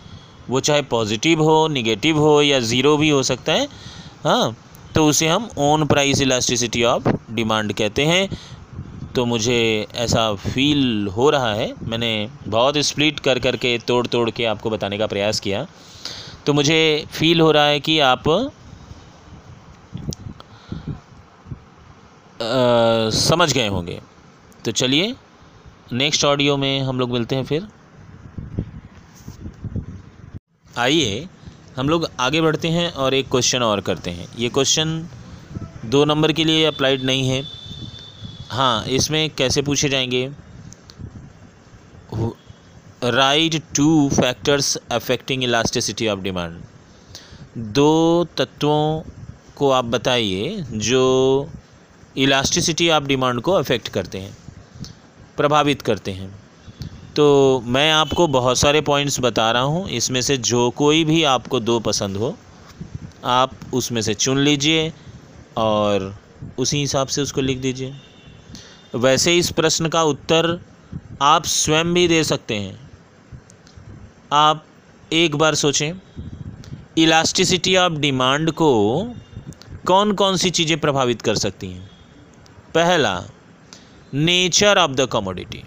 वो 0.50 0.60
चाहे 0.60 0.82
पॉजिटिव 0.82 1.44
हो 1.44 1.68
निगेटिव 1.68 2.20
हो, 2.20 2.42
या 2.42 2.60
ज़ीरो 2.60 2.98
भी 2.98 3.10
हो 3.10 3.24
सकता 3.24 3.52
है 3.52 3.68
हाँ? 4.26 4.56
तो 4.96 5.06
उसे 5.06 5.28
हम 5.28 5.50
own 5.58 5.86
price 5.86 6.22
elasticity 6.22 6.84
of 6.84 7.04
demand 7.32 7.74
कहते 7.74 8.06
हैं 8.06 8.30
तो 9.16 9.26
मुझे 9.26 9.88
ऐसा 9.96 10.34
फील 10.36 11.08
हो 11.08 11.30
रहा 11.30 11.54
है। 11.54 11.74
मैंने 11.84 12.30
बहुत 12.48 12.78
स्प्लिट 12.78 13.20
कर 13.20 13.40
कर 13.40 13.56
के 13.56 13.78
तोड़ 13.78 14.06
तोड़ 14.08 14.30
के 14.30 14.46
आपको 14.46 14.70
बताने 14.70 14.98
का 14.98 15.08
प्रयास 15.08 15.40
किया। 15.40 15.66
तो 16.46 16.54
मुझे 16.54 17.06
फील 17.12 17.42
हो 17.42 17.52
रहा 17.52 17.66
है 17.66 17.80
कि 17.80 18.00
आप 18.00 18.30
आ, 22.40 23.10
समझ 23.10 23.54
गए 23.54 23.68
होंगे। 23.68 24.00
तो 24.66 24.72
चलिए 24.72 25.16
नेक्स्ट 25.94 26.26
ऑडियो 26.26 26.58
में 26.58 26.82
हम 26.82 27.00
लोग 27.00 27.12
मिलते 27.12 27.36
हैं 27.36 27.44
फिर। 27.46 27.68
आइए 30.78 31.28
हम 31.78 31.90
लोग 31.90 32.08
आगे 32.20 32.42
बढ़ते 32.42 32.68
हैं 32.68 32.92
और 32.94 33.14
एक 33.14 33.30
क्वेश्चन 33.30 33.64
और 33.64 33.82
करते 33.82 34.10
हैं। 34.10 34.28
ये 34.38 34.50
क्वेश्चन 34.50 35.08
दो 35.86 36.04
नंबर 36.06 36.32
के 36.32 36.44
लिए 36.44 36.66
अप्लाइड 36.66 37.04
नहीं 37.04 37.28
है। 37.30 37.61
हाँ 38.52 38.86
इसमें 38.86 39.30
कैसे 39.30 39.62
पूछे 39.62 39.90
जाएँगे? 39.90 40.30
Write 43.06 43.56
two 43.76 44.10
factors 44.10 44.76
affecting 44.92 45.44
elasticity 45.44 46.08
of 46.08 46.20
demand 46.20 46.60
दो 47.74 48.24
तत्वों 48.38 49.02
को 49.58 49.70
आप 49.72 49.86
बताइए 49.86 50.66
जो 50.74 51.50
इलास्टिसिटी 52.18 52.90
ऑफ़ 52.90 53.04
डिमांड 53.04 53.42
को 53.42 53.52
अफेक्ट 53.52 53.88
करते 53.88 54.20
हैं, 54.20 54.36
प्रभावित 55.38 55.82
करते 55.82 56.12
हैं। 56.12 56.30
तो 57.16 57.64
मैं 57.68 57.92
आपको 57.92 58.28
बहुत 58.28 58.58
सारे 58.58 58.82
पॉइंट्स 58.82 59.20
बता 59.20 59.50
रहा 59.52 59.62
हूँ, 59.64 59.88
इसमें 59.90 60.22
से 60.22 60.38
जो 60.38 60.70
कोई 60.78 61.04
भी 61.06 61.24
आपको 61.30 61.60
दो 61.60 61.80
पसंद 61.80 62.18
हो, 62.18 62.36
आप 63.26 63.56
उसमें 63.74 64.02
से 64.02 64.14
चुन 64.14 64.40
लीजिए 64.40 64.92
और 65.58 66.16
उसी 66.60 66.80
हिसाब 66.80 67.08
से 67.08 67.22
उसको 67.22 67.42
लिख 67.42 67.58
दीजिए। 67.58 67.94
वैसे 68.96 69.38
इस 69.38 69.52
प्रश्न 69.52 69.88
का 69.88 70.04
उत्तर 70.04 70.62
आप 71.22 71.46
स्वयं 71.46 71.94
भी 71.94 72.08
दे 72.08 72.24
सकते 72.24 72.56
हैं। 72.56 72.92
आप 74.34 74.66
एक 75.14 75.36
बार 75.36 75.56
सोचें, 75.56 75.94
इलास्टिसिटी 76.98 77.76
ऑफ़ 77.76 77.94
डिमांड 77.94 78.52
को 78.52 79.04
कौन 79.88 80.12
कौन 80.12 80.38
सी 80.38 80.50
चीज़ें 80.50 80.80
प्रभावित 80.80 81.22
कर 81.22 81.36
सकती 81.36 81.72
हैं? 81.72 81.92
पहला, 82.76 83.24
नेचर 84.14 84.78
ऑफ़ 84.78 84.92
द 84.92 85.06
कमोडिटी। 85.06 85.64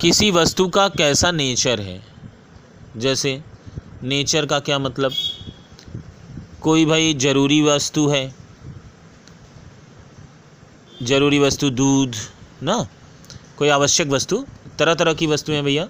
किसी 0.00 0.30
वस्तु 0.30 0.68
का 0.68 0.88
कैसा 0.88 1.30
नेचर 1.30 1.80
है? 1.80 2.02
जैसे, 2.96 3.42
नेचर 4.02 4.46
का 4.46 4.60
क्या 4.60 4.78
मतलब? 4.78 5.12
कोई 6.60 6.84
भाई 6.84 7.14
ज़रूरी 7.14 7.62
वस्तु 7.62 8.08
है 8.08 8.41
ज़रूरी 11.02 11.38
वस्तु, 11.38 11.70
दूध, 11.70 12.14
ना? 12.62 12.86
कोई 13.58 13.68
आवश्यक 13.68 14.08
वस्तु? 14.08 14.36
तरह 14.78 14.94
तरह 14.94 15.14
की 15.14 15.26
वस्तुएँ 15.26 15.62
भैया। 15.62 15.88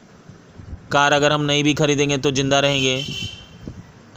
कार 0.92 1.12
अगर 1.12 1.32
हम 1.32 1.40
नहीं 1.40 1.64
भी 1.64 1.74
खरीदेंगे 1.74 2.18
तो 2.18 2.30
ज़िंदा 2.30 2.60
रहेंगे। 2.60 2.96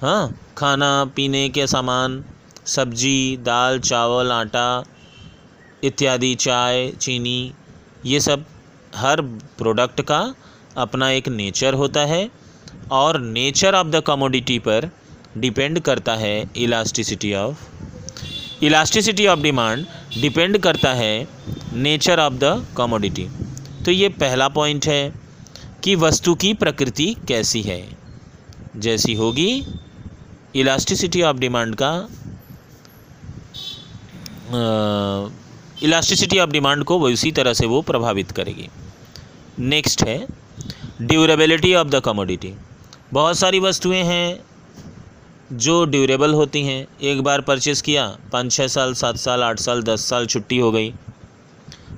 हाँ 0.01 0.37
खाना, 0.57 1.05
पीने 1.05 1.49
के 1.49 1.67
सामान, 1.67 2.23
सब्ज़ी, 2.65 3.37
दाल, 3.37 3.79
चावल, 3.79 4.31
आटा 4.31 4.83
इत्यादि, 5.83 6.33
चाय, 6.35 6.87
चीनी, 6.91 7.53
ये 8.05 8.19
सब 8.19 8.45
हर 8.95 9.21
प्रोडक्ट 9.57 10.01
का 10.01 10.35
अपना 10.77 11.09
एक 11.09 11.27
नेचर 11.29 11.73
होता 11.73 12.05
है 12.05 12.29
और 12.91 13.19
नेचर 13.19 13.75
ऑफ़ 13.75 13.87
द 13.87 14.03
कमोडिटी 14.07 14.59
पर 14.59 14.89
डिपेंड 15.37 15.79
करता 15.79 16.15
है 16.15 16.33
elasticity 16.57 17.33
of 17.33 18.63
elasticity 18.65 19.27
of 19.27 19.39
demand 19.39 19.85
depend 20.17 20.57
करता 20.57 20.93
है 20.93 21.27
नेचर 21.73 22.19
ऑफ़ 22.19 22.33
द 22.33 22.65
कमोडिटी। 22.77 23.27
तो 23.85 23.91
ये 23.91 24.09
पहला 24.11 24.47
पॉइंट 24.49 24.85
है 24.85 25.13
कि 25.83 25.95
वस्तु 25.95 26.35
की 26.35 26.53
प्रकृति 26.53 27.15
कैसी 27.27 27.61
है। 27.61 27.81
जैसी 28.77 29.13
होगी 29.13 29.65
इलास्टिसिटी 30.55 31.21
ऑफ़ 31.21 31.37
डिमांड 31.37 31.75
का 31.81 31.91
इलास्टिसिटी 35.83 36.39
ऑफ़ 36.39 36.49
डिमांड 36.49 36.83
को 36.83 36.97
वो 36.99 37.09
उसी 37.09 37.31
तरह 37.31 37.53
से 37.53 37.65
वो 37.65 37.81
प्रभावित 37.81 38.31
करेगी। 38.31 38.69
नेक्स्ट 39.59 40.03
है 40.03 40.17
ड्यूरेबिलिटी 41.01 41.73
ऑफ़ 41.75 41.87
द 41.87 42.01
कमोडिटी 42.05 42.53
बहुत 43.13 43.37
सारी 43.37 43.59
वस्तुएँ 43.59 44.03
हैं 44.03 44.39
जो 45.53 45.85
ड्यूरेबल 45.85 46.33
होती 46.33 46.61
हैं, 46.63 46.87
एक 47.01 47.21
बार 47.21 47.41
परचेस 47.41 47.81
किया, 47.81 48.17
पाँच 48.31 48.51
छः 48.51 48.67
साल, 48.67 48.93
सात 48.93 49.15
साल, 49.15 49.43
आठ 49.43 49.59
साल, 49.59 49.83
दस 49.83 50.05
साल 50.09 50.25
छुट्टी 50.25 50.57
हो 50.57 50.71
गई। 50.71 50.93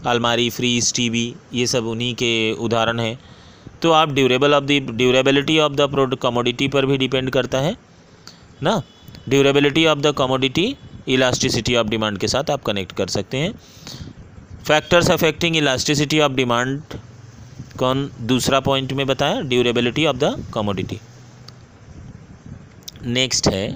अलमारी, 0.06 0.50
फ्रीज, 0.50 0.94
टीवी, 0.94 1.36
ये 1.54 1.68
सब 1.68 1.86
उन्हीं 1.86 2.14
के 2.16 2.54
उदाहरण 2.54 3.00
हैं। 3.00 3.20
तो 3.82 3.92
आप 3.92 4.12
durable 4.12 4.54
of 4.54 4.64
the, 4.64 4.72
durability 4.72 5.60
of 5.60 5.74
the 5.74 5.82
product 5.82 6.22
commodity 6.22 6.68
पर 6.68 6.86
भी 6.86 6.98
डिपेंड 6.98 7.30
करता 7.30 7.60
है, 7.60 7.76
ना? 8.64 8.82
Durability 9.30 9.86
of 9.86 10.00
the 10.00 10.14
commodity, 10.18 10.76
elasticity 11.08 11.76
of 11.76 11.88
demand 11.88 12.18
के 12.18 12.28
साथ 12.28 12.50
आप 12.50 12.64
कनेक्ट 12.64 12.92
कर 12.92 13.08
सकते 13.08 13.38
हैं। 13.38 13.54
Factors 14.64 15.12
affecting 15.12 15.58
elasticity 15.58 16.20
of 16.20 16.32
demand, 16.32 16.82
कौन 17.80 18.12
दूसरा 18.22 18.60
पॉइंट 18.60 18.94
में 18.94 19.08
बताया? 19.08 19.42
Durability 19.42 20.06
of 20.06 20.18
the 20.18 20.46
commodity. 20.54 21.00
Next 23.08 23.48
है 23.48 23.68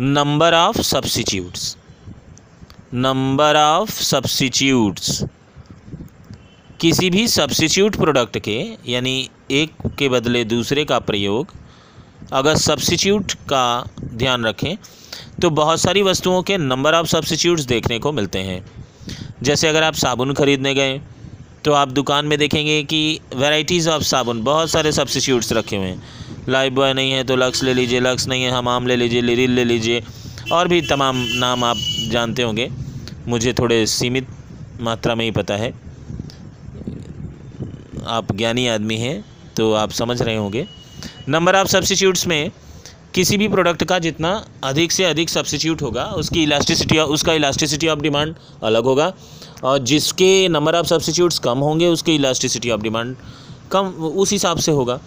number 0.00 0.54
of 0.54 0.80
substitutes 0.82 1.76
number 2.94 3.56
of 3.56 3.90
substitutes 3.90 5.22
किसी 6.80 7.10
भी 7.10 7.26
सब्सिट्यूट 7.28 7.96
प्रोडक्ट 7.96 8.38
के, 8.38 8.58
यानी 8.88 9.28
एक 9.50 9.72
के 9.98 10.08
बदले 10.08 10.44
दूसरे 10.44 10.84
का 10.84 10.98
प्रयोग, 11.00 11.52
अगर 12.32 12.56
सब्सिट्यूट 12.58 13.32
का 13.48 13.84
ध्यान 14.04 14.46
रखें 14.46 14.76
तो 15.42 15.50
बहुत 15.52 15.80
सारी 15.80 16.02
वस्तुओं 16.02 16.42
के 16.42 16.58
नंबर 16.58 16.94
ऑफ़ 16.94 17.06
सब्सिट्यूट्स 17.06 17.64
देखने 17.64 17.98
को 17.98 18.12
मिलते 18.12 18.38
हैं। 18.40 18.64
जैसे 19.42 19.68
अगर 19.68 19.82
आप 19.82 19.94
साबुन 19.96 20.34
ख़रीदने 20.34 20.74
गए 20.74 21.00
तो 21.64 21.72
आप 21.72 21.88
दुकान 21.90 22.26
में 22.26 22.38
देखेंगे 22.38 22.82
कि 22.84 23.20
वैरायटीज़ 23.34 23.88
ऑफ़ 23.90 24.02
साबुन, 24.04 24.42
बहुत 24.42 24.70
सारे 24.70 24.92
सब्सिट्यूट्स 24.92 25.52
रखे 25.52 25.76
हुए 25.76 25.86
हैं। 25.86 26.19
लाइफ 26.48 26.72
बॉय 26.72 26.92
नहीं 26.94 27.12
है 27.12 27.24
तो 27.24 27.36
लक्स 27.36 27.62
ले 27.62 27.74
लीजिए 27.74 28.00
लक्स 28.00 28.26
नहीं 28.28 28.42
है 28.42 28.50
हमाम 28.50 28.86
ले 28.86 28.96
लीजिए 28.96 29.20
लिरिल 29.22 29.50
ले 29.50 29.64
लीजिए, 29.64 30.02
और 30.52 30.68
भी 30.68 30.80
तमाम 30.82 31.16
नाम 31.36 31.64
आप 31.64 31.76
जानते 32.10 32.42
होंगे। 32.42 32.70
मुझे 33.28 33.52
थोड़े 33.52 33.84
सीमित 33.86 34.28
मात्रा 34.80 35.14
में 35.14 35.24
ही 35.24 35.30
पता 35.30 35.56
है। 35.56 35.72
आप 38.08 38.32
ज्ञानी 38.32 38.66
आदमी 38.68 38.96
हैं 38.96 39.24
तो 39.56 39.72
आप 39.74 39.90
समझ 39.92 40.20
रहे 40.22 40.36
होंगे। 40.36 40.66
नंबर 41.28 41.56
ऑफ़ 41.56 41.68
सब्सिट्यूट्स 41.68 42.26
में 42.26 42.50
किसी 43.14 43.36
भी 43.36 43.48
प्रोडक्ट 43.48 43.84
का 43.84 43.98
जितना 43.98 44.30
अधिक 44.64 44.92
से 44.92 45.04
अधिक 45.04 45.30
सब्सिट्यूट 45.30 45.82
होगा, 45.82 46.04
उसकी 46.04 46.42
इलास्टिसिटी 46.42 46.98
उसका 46.98 47.32
इलास्टिसिटी 47.32 47.88
ऑफ़ 47.88 48.00
डिमांड 48.00 48.34
अलग 48.62 48.84
होगा, 48.84 49.12
और 49.64 49.78
जिसके 49.84 50.48
नंबर 50.48 50.74
ऑफ़ 50.74 50.86
सब्सिट्यूट्स 50.86 51.38
कम 51.38 51.58
होंगे, 51.58 51.86
उसकी 51.86 52.14
इलास्टिसिटी 52.14 52.70
ऑफ़ 52.70 52.80
डिमांड 52.80 53.16
कम 53.72 53.86
उस 53.86 54.32
हिसाब 54.32 54.58
से 54.58 54.72
होगा। 54.72 55.00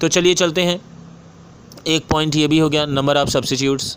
तो 0.00 0.08
चलिए 0.08 0.34
चलते 0.34 0.62
हैं। 0.62 0.80
एक 1.86 2.06
पॉइंट 2.06 2.36
ये 2.36 2.48
भी 2.48 2.58
हो 2.58 2.68
गया 2.68 2.84
नंबर 2.86 3.16
ऑफ़ 3.16 3.28
सब्सिट्यूट्स 3.28 3.96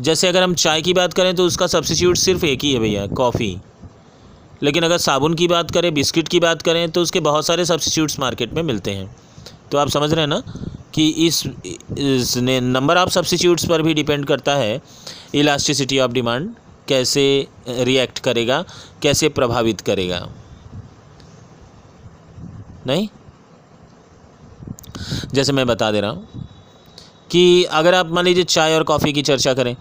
जैसे 0.00 0.28
अगर 0.28 0.42
हम 0.42 0.54
चाय 0.54 0.82
की 0.82 0.92
बात 0.94 1.14
करें 1.14 1.34
तो 1.34 1.44
उसका 1.44 1.66
सब्सिट्यूट 1.66 2.16
सिर्फ़ 2.16 2.44
एक 2.44 2.64
ही 2.64 2.72
है 2.72 2.78
भैया 2.78 3.06
कॉफ़ी 3.16 3.56
लेकिन 4.62 4.82
अगर 4.82 4.98
साबुन 4.98 5.34
की 5.34 5.48
बात 5.48 5.70
करें 5.70 5.92
बिस्किट 5.94 6.28
की 6.28 6.40
बात 6.40 6.62
करें 6.62 6.90
तो 6.90 7.02
उसके 7.02 7.20
बहुत 7.20 7.46
सारे 7.46 7.64
सब्सिट्यूट्स 7.64 8.18
मार्केट 8.20 8.52
में 8.52 8.62
मिलते 8.62 8.90
हैं। 8.90 9.14
तो 9.72 9.78
आप 9.78 9.88
समझ 9.88 10.12
रहे 10.12 10.20
हैं 10.20 10.28
ना 10.28 10.42
कि 10.94 11.08
इस, 11.26 11.42
इस 11.98 12.36
नंबर 12.36 12.96
ऑफ़ 12.96 13.10
सब्सिट्यूट्स 13.10 13.66
पर 13.68 13.82
भी 13.82 13.94
डिपेंड 13.94 14.26
करता 14.26 14.54
है 14.54 14.80
इलास्टिसिटी 15.34 15.98
ऑफ़ 15.98 16.12
डिमांड 16.12 16.54
कैसे 16.88 17.24
रिएक्ट 17.68 18.18
करेगा 18.18 18.64
कैसे 19.02 19.28
प्रभावित 19.28 19.80
करेगा। 19.80 20.26
नहीं? 22.86 23.08
जैसे 25.34 25.52
मैं 25.52 25.66
बता 25.66 25.90
दे 25.92 26.00
रहा 26.00 26.10
हूँ 26.10 26.46
कि 27.30 27.64
अगर 27.64 27.94
आप 27.94 28.10
मान 28.12 28.24
लीजिए 28.24 28.44
चाय 28.44 28.74
और 28.74 28.82
कॉफ़ी 28.82 29.12
की 29.12 29.22
चर्चा 29.22 29.54
करें 29.54 29.74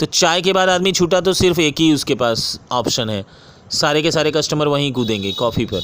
तो 0.00 0.06
चाय 0.06 0.40
के 0.42 0.52
बाद 0.52 0.68
आदमी 0.68 0.92
छूटा 0.92 1.20
तो 1.20 1.32
सिर्फ़ 1.32 1.60
एक 1.60 1.80
ही 1.80 1.92
उसके 1.94 2.14
पास 2.14 2.60
ऑप्शन 2.72 3.10
है। 3.10 3.24
सारे 3.72 4.02
के 4.02 4.10
सारे 4.10 4.30
कस्टमर 4.30 4.68
वहीं 4.68 4.92
कूदेंगे 4.92 5.32
कॉफ़ी 5.32 5.66
पर। 5.66 5.82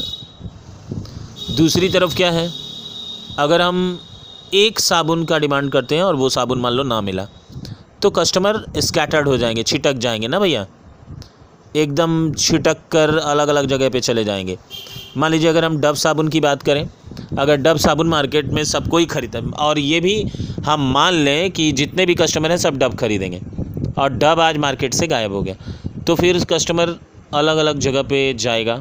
दूसरी 1.56 1.88
तरफ़ 1.88 2.16
क्या 2.16 2.30
है? 2.30 2.50
अगर 3.38 3.62
हम 3.62 3.98
एक 4.54 4.80
साबुन 4.80 5.24
का 5.24 5.38
डिमांड 5.38 5.70
करते 5.72 5.96
हैं 5.96 6.02
और 6.02 6.16
वो 6.16 6.28
साबुन 6.28 6.60
मान 6.60 6.72
लो 6.72 6.82
ना 6.82 7.00
मिला 7.00 7.26
तो 8.02 8.10
कस्टमर 8.10 8.64
स्कैटर्ड 8.78 9.28
हो 9.28 9.36
जाएँगे, 9.36 9.62
छिटक 9.62 9.92
जाएँगे 9.94 10.28
ना 10.28 10.38
भैया? 10.38 10.66
एकदम 11.76 12.32
छिटक 12.34 12.76
कर 12.92 13.16
अलग 13.16 13.48
अलग 13.48 13.66
जगह 13.66 13.88
पे 13.88 14.00
चले 14.00 14.24
जाएँगे। 14.24 14.58
मान 15.16 15.30
लीजिए 15.30 15.48
अगर 15.48 15.64
हम 15.64 15.76
डब 15.80 15.94
साबुन 15.94 16.28
की 16.28 16.40
बात 16.40 16.62
करें 16.62 16.88
अगर 17.38 17.56
डब 17.56 17.76
साबुन 17.76 18.08
मार्केट 18.08 18.46
में 18.46 18.62
सब 18.64 18.88
कोई 18.88 19.06
खरीदा 19.06 19.40
और 19.58 19.78
ये 19.78 20.00
भी 20.00 20.14
हम 20.64 20.90
मान 20.92 21.14
लें 21.14 21.50
कि 21.50 21.70
जितने 21.72 22.06
भी 22.06 22.14
कस्टमर 22.14 22.50
हैं, 22.50 22.58
सब 22.58 22.78
डब 22.78 22.94
खरीदेंगे। 22.94 23.40
और 23.98 24.12
डब 24.12 24.40
आज 24.40 24.56
मार्केट 24.56 24.94
से 24.94 25.06
गायब 25.06 25.32
हो 25.32 25.42
गया। 25.42 25.54
तो 26.06 26.14
फिर 26.14 26.44
कस्टमर 26.44 26.96
अलग 27.34 27.56
अलग 27.56 27.78
जगह 27.78 28.02
पे 28.02 28.22
जाएगा। 28.34 28.76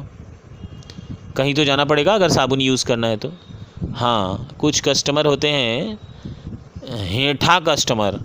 कहीं 1.36 1.54
तो 1.54 1.64
जाना 1.64 1.84
पड़ेगा 1.84 2.14
अगर 2.14 2.28
साबुन 2.28 2.60
यूज़ 2.60 2.84
करना 2.86 3.06
है 3.06 3.16
तो। 3.16 3.32
हाँ 3.94 4.48
कुछ 4.60 4.80
कस्टमर 4.80 5.26
होते 5.26 5.48
हैं, 5.48 5.98
हेठा 7.04 7.58
कस्टमर 7.60 8.20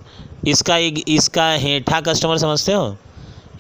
इसका 0.47 0.77
एक, 0.77 1.03
इसका 1.07 1.49
हेठा 1.51 1.99
कस्टमर 2.01 2.37
समझते 2.37 2.73
हो? 2.73 2.95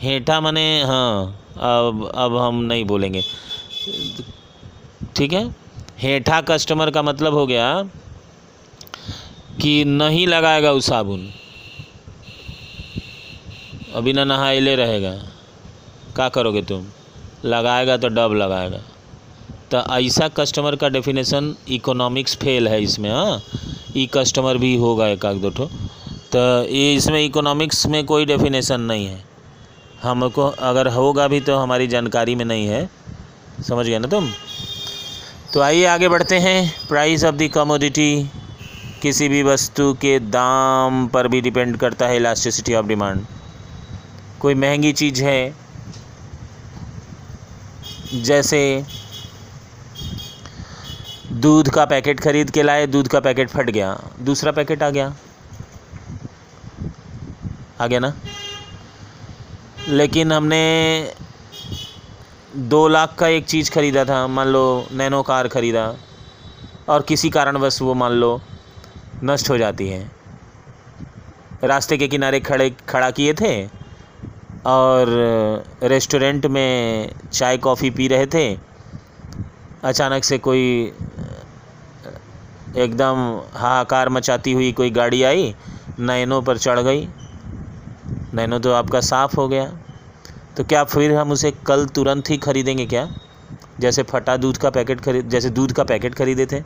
हेठा 0.01 0.39
माने 0.41 0.81
हाँ 0.83 1.25
अब 1.57 2.09
अब 2.15 2.35
हम 2.37 2.61
नहीं 2.63 2.85
बोलेंगे। 2.85 3.23
ठीक 5.15 5.33
है? 5.33 5.43
हेठा 5.97 6.39
कस्टमर 6.41 6.89
का 6.91 7.01
मतलब 7.01 7.33
हो 7.33 7.45
गया 7.47 7.67
कि 9.61 9.83
नहीं 9.85 10.25
लगाएगा 10.27 10.71
उस 10.71 10.85
साबुन। 10.85 11.29
अभी 13.95 14.13
ना 14.13 14.23
नहाइले 14.23 14.75
रहेगा। 14.75 15.11
क्या 16.15 16.27
करोगे 16.29 16.61
तुम? 16.61 16.85
लगाएगा 17.45 17.97
तो 17.97 18.07
डब 18.07 18.33
लगाएगा। 18.33 18.81
तो 19.71 19.77
ऐसा 19.95 20.27
कस्टमर 20.27 20.75
का 20.75 20.89
डेफिनेशन 20.89 21.55
इकोनॉमिक्स 21.69 22.35
फेल 22.35 22.67
है 22.67 22.81
इसमें 22.83 23.09
हाँ। 23.11 23.41
ई 23.97 24.05
कस्टमर 24.13 24.57
भी 24.57 24.75
होगा 24.75 25.07
एक 25.07 25.25
आध 25.25 25.35
दो 25.35 25.49
तो 25.49 26.39
ये 26.65 26.93
इसमें 26.95 27.23
इकोनॉमिक्स 27.25 27.85
में 27.87 28.03
कोई 28.05 28.25
डेफिनेशन 28.25 28.81
नहीं 28.81 29.05
है। 29.05 29.23
हमको 30.03 30.47
अगर 30.61 30.87
होगा 30.87 31.27
भी 31.27 31.39
तो 31.41 31.57
हमारी 31.57 31.87
जानकारी 31.87 32.35
में 32.35 32.45
नहीं 32.45 32.67
है। 32.67 32.89
समझ 33.67 33.85
गया 33.85 33.99
ना 33.99 34.07
तुम? 34.07 34.29
तो 35.55 35.61
आइए 35.61 35.85
आगे 35.85 36.07
बढ़ते 36.09 36.37
हैं। 36.39 36.87
प्राइस 36.87 37.23
ऑफ़ 37.23 37.35
द 37.35 37.47
कमोडिटी 37.53 38.31
किसी 39.01 39.27
भी 39.29 39.43
वस्तु 39.43 39.93
के 39.93 40.17
दाम 40.19 41.07
पर 41.07 41.27
भी 41.27 41.39
डिपेंड 41.41 41.77
करता 41.77 42.07
है 42.07 42.15
इलास्टिसिटी 42.15 42.73
ऑफ़ 42.75 42.85
डिमांड 42.85 43.21
कोई 44.39 44.55
महँगी 44.55 44.91
चीज़ 44.93 45.23
है, 45.23 45.55
जैसे 48.13 48.61
दूध 51.31 51.69
का 51.69 51.85
पैकेट 51.85 52.19
ख़रीद 52.19 52.51
के 52.51 52.63
लाए, 52.63 52.87
दूध 52.87 53.07
का 53.07 53.19
पैकेट 53.19 53.49
फट 53.49 53.69
गया, 53.69 53.97
दूसरा 54.21 54.51
पैकेट 54.51 54.83
आ 54.83 54.89
गया। 54.89 55.13
आ 57.81 57.87
गया 57.87 57.99
ना? 57.99 58.13
लेकिन 59.87 60.31
हमने 60.31 60.63
दो 62.55 62.87
लाख 62.87 63.15
का 63.19 63.27
एक 63.27 63.45
चीज़ 63.45 63.71
ख़रीदा 63.71 64.05
था, 64.05 64.27
मान 64.27 64.47
लो 64.47 64.87
नैनो 64.91 65.21
कार 65.23 65.47
ख़रीदा, 65.47 65.95
और 66.89 67.01
किसी 67.01 67.29
कारणवश 67.29 67.81
वो 67.81 67.93
मान 67.93 68.11
लो 68.11 68.41
नष्ट 69.23 69.49
हो 69.49 69.57
जाती 69.57 69.87
है। 69.89 70.11
रास्ते 71.63 71.97
के 71.97 72.07
किनारे 72.07 72.39
खड़े, 72.39 72.69
खड़ा 72.89 73.11
किए 73.11 73.33
थे, 73.33 73.65
और 74.65 75.07
रेस्टोरेंट 75.83 76.45
में 76.45 77.11
चाय, 77.33 77.57
कॉफ़ी 77.57 77.89
पी 77.89 78.07
रहे 78.07 78.25
थे। 78.25 78.57
अचानक 79.83 80.23
से 80.23 80.37
कोई, 80.37 80.93
एकदम 82.75 83.41
हाहाकार 83.53 84.09
मचाती 84.09 84.51
हुई 84.51 84.71
कोई 84.71 84.89
गाड़ी 84.89 85.23
आई, 85.23 85.55
नैनो 85.99 86.41
पर 86.41 86.57
चढ़ 86.57 86.79
गई। 86.79 87.07
नैनो 88.33 88.59
तो 88.59 88.73
आपका 88.73 89.01
साफ़ 89.01 89.35
हो 89.35 89.47
गया। 89.47 89.71
तो 90.57 90.63
क्या 90.63 90.83
फिर 90.83 91.13
हम 91.13 91.31
उसे 91.31 91.51
कल 91.67 91.85
तुरंत 91.85 92.29
ही 92.29 92.37
ख़रीदेंगे 92.37 92.85
क्या? 92.85 93.07
जैसे 93.79 94.03
फटा 94.03 94.35
दूध 94.37 94.57
का 94.57 94.69
पैकेट 94.69 95.01
खरीद, 95.01 95.29
जैसे 95.29 95.49
दूध 95.49 95.71
का 95.71 95.83
पैकेट 95.83 96.15
ख़रीदे 96.15 96.45
थे 96.45 96.61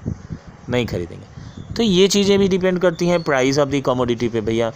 नहीं 0.70 0.86
ख़रीदेंगे। 0.86 1.74
तो 1.76 1.84
ये 1.84 2.08
चीज़ें 2.08 2.38
भी 2.40 2.48
डिपेंड 2.48 2.80
करती 2.80 3.08
हैं 3.08 3.22
प्राइस 3.24 3.60
ऑफ़ 3.60 3.70
दी 3.70 3.82
कमोडिटी 3.82 4.30
पे 4.30 4.42
भैया। 4.42 4.72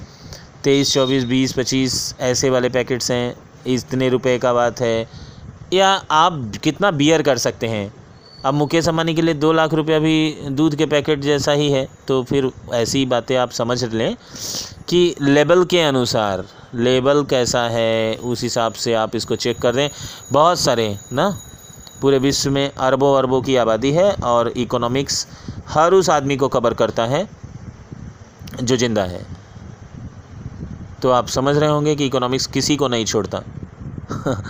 तेईस, 0.63 0.93
चौबीस, 0.93 1.23
बीस, 1.23 1.53
पच्चीस 1.53 2.15
ऐसे 2.21 2.49
वाले 2.49 2.69
पैकेट्स 2.69 3.11
हैं, 3.11 3.35
इतने 3.67 4.09
रुपए 4.09 4.37
का 4.37 4.53
बात 4.53 4.81
है। 4.81 5.07
या 5.73 5.89
आप 6.11 6.51
कितना 6.63 6.91
बियर 6.93 7.21
कर 7.21 7.37
सकते 7.37 7.67
हैं? 7.67 7.93
अब 8.45 8.53
मुकेश 8.53 8.87
अंबानी 8.87 9.13
के 9.15 9.21
लिए 9.21 9.33
दो 9.33 9.51
लाख 9.53 9.73
रुपया 9.73 9.99
भी 9.99 10.49
दूध 10.51 10.75
के 10.75 10.85
पैकेट 10.85 11.19
जैसा 11.19 11.51
ही 11.51 11.69
है 11.71 11.87
तो 12.07 12.21
फिर 12.23 12.49
ऐसी 12.73 13.05
बातें 13.05 13.35
आप 13.37 13.51
समझ 13.51 13.83
लें 13.83 14.15
कि 14.89 15.15
लेवल 15.21 15.63
के 15.65 15.81
अनुसार 15.81 16.43
लेवल 16.75 17.23
कैसा 17.23 17.61
है, 17.61 18.15
उस 18.15 18.43
हिसाब 18.43 18.73
से 18.73 18.93
आप 18.93 19.15
इसको 19.15 19.35
चेक 19.35 19.61
कर 19.61 19.75
दें। 19.75 19.89
बहुत 20.31 20.59
सारे, 20.59 20.99
ना? 21.13 21.37
पूरे 22.01 22.17
विश्व 22.17 22.51
में 22.51 22.71
अरबों 22.77 23.17
अरबों 23.17 23.41
की 23.41 23.55
आबादी 23.55 23.91
है 23.91 24.11
और 24.13 24.53
इकोनॉमिक्स 24.57 25.27
हर 25.69 25.93
उस 25.93 26.09
आदमी 26.09 26.37
को 26.37 26.47
कवर 26.47 26.73
करता 26.73 27.05
है 27.05 27.29
जो 28.63 28.77
ज़िंदा 28.77 29.03
है। 29.03 29.25
तो 31.01 31.11
आप 31.11 31.27
समझ 31.27 31.57
रहे 31.57 31.69
होंगे 31.69 31.95
कि 31.95 32.05
इकोनॉमिक्स 32.05 32.47
किसी 32.47 32.75
को 32.75 32.87
नहीं 32.87 33.05
छोड़ता। 33.05 33.43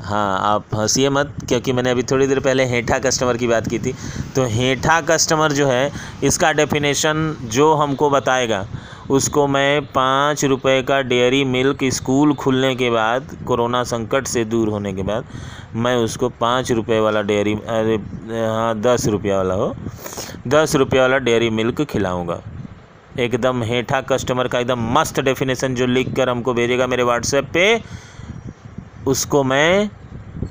हाँ 0.00 0.38
आप 0.40 0.64
हंसीए 0.74 1.08
मत, 1.08 1.34
क्योंकि 1.48 1.72
मैंने 1.72 1.90
अभी 1.90 2.02
थोड़ी 2.02 2.26
देर 2.26 2.40
पहले 2.40 2.64
हेठा 2.64 2.98
कस्टमर 2.98 3.36
की 3.36 3.46
बात 3.46 3.68
की 3.68 3.78
थी। 3.78 3.92
तो 4.36 4.44
हेठा 4.44 5.00
कस्टमर 5.00 5.52
जो 5.52 5.66
है, 5.66 5.92
इसका 6.24 6.52
डेफिनेशन 6.52 7.36
जो 7.42 7.74
हमको 7.74 8.10
बताएगा 8.10 8.66
उसको 9.10 9.46
मैं 9.46 9.80
पाँच 9.86 10.44
रुपए 10.44 10.82
का 10.82 11.00
डेयरी 11.02 11.44
मिल्क 11.44 11.84
स्कूल 11.92 12.32
खुलने 12.34 12.74
के 12.76 12.90
बाद, 12.90 13.36
कोरोना 13.46 13.82
संकट 13.84 14.26
से 14.26 14.44
दूर 14.44 14.68
होने 14.68 14.92
के 14.92 15.02
बाद, 15.02 15.24
मैं 15.74 15.94
उसको 15.96 16.28
पाँच 16.30 16.72
रुपए 16.72 16.98
वाला 17.00 17.22
डेयरी, 17.22 17.54
अरे 17.54 17.96
हाँ 18.46 18.74
दस 18.80 19.06
रुपया 19.08 19.36
वाला 19.36 19.54
हो, 19.54 19.74
दस 20.48 20.74
रुपया 20.76 21.02
वाला 21.02 21.18
डेयरी 21.18 21.50
मिल्क 21.50 21.82
खिलाऊँगा। 21.82 22.40
एकदम 23.18 23.62
हेठा 23.62 24.00
कस्टमर 24.02 24.48
का 24.48 24.58
एकदम 24.58 24.80
मस्त 24.92 25.20
डेफिनेशन 25.20 25.74
जो 25.74 25.86
लिख 25.86 26.14
कर 26.16 26.28
हमको 26.28 26.54
भेजेगा 26.54 26.86
मेरे 26.86 27.02
व्हाट्सएप 27.02 27.50
पे, 27.54 27.80
उसको 29.06 29.42
मैं 29.44 29.90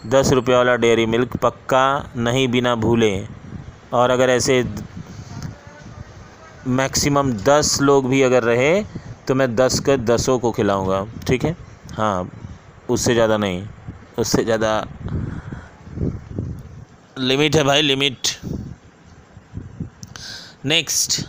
दस 0.07 0.31
रुपये 0.33 0.55
वाला 0.55 0.75
डेयरी 0.77 1.05
मिल्क 1.05 1.37
पक्का 1.37 1.85
नहीं 2.17 2.47
बिना 2.47 2.75
भूले, 2.77 3.15
और 3.93 4.09
अगर 4.09 4.29
ऐसे 4.29 4.63
मैक्सिमम 6.67 7.31
दस 7.45 7.77
लोग 7.81 8.07
भी 8.09 8.21
अगर 8.21 8.43
रहे 8.43 8.81
तो 9.27 9.35
मैं 9.35 9.55
दस 9.55 9.79
के 9.79 9.97
दसों 9.97 10.37
को 10.39 10.51
खिलाऊँगा, 10.51 11.05
ठीक 11.27 11.45
है? 11.45 11.55
हाँ 11.93 12.29
उससे 12.89 13.13
ज़्यादा 13.13 13.37
नहीं, 13.37 13.67
उससे 14.19 14.43
ज़्यादा 14.43 14.85
लिमिट 17.19 17.55
है 17.55 17.63
भाई, 17.63 17.81
लिमिट। 17.81 18.27
नेक्स्ट। 20.65 21.21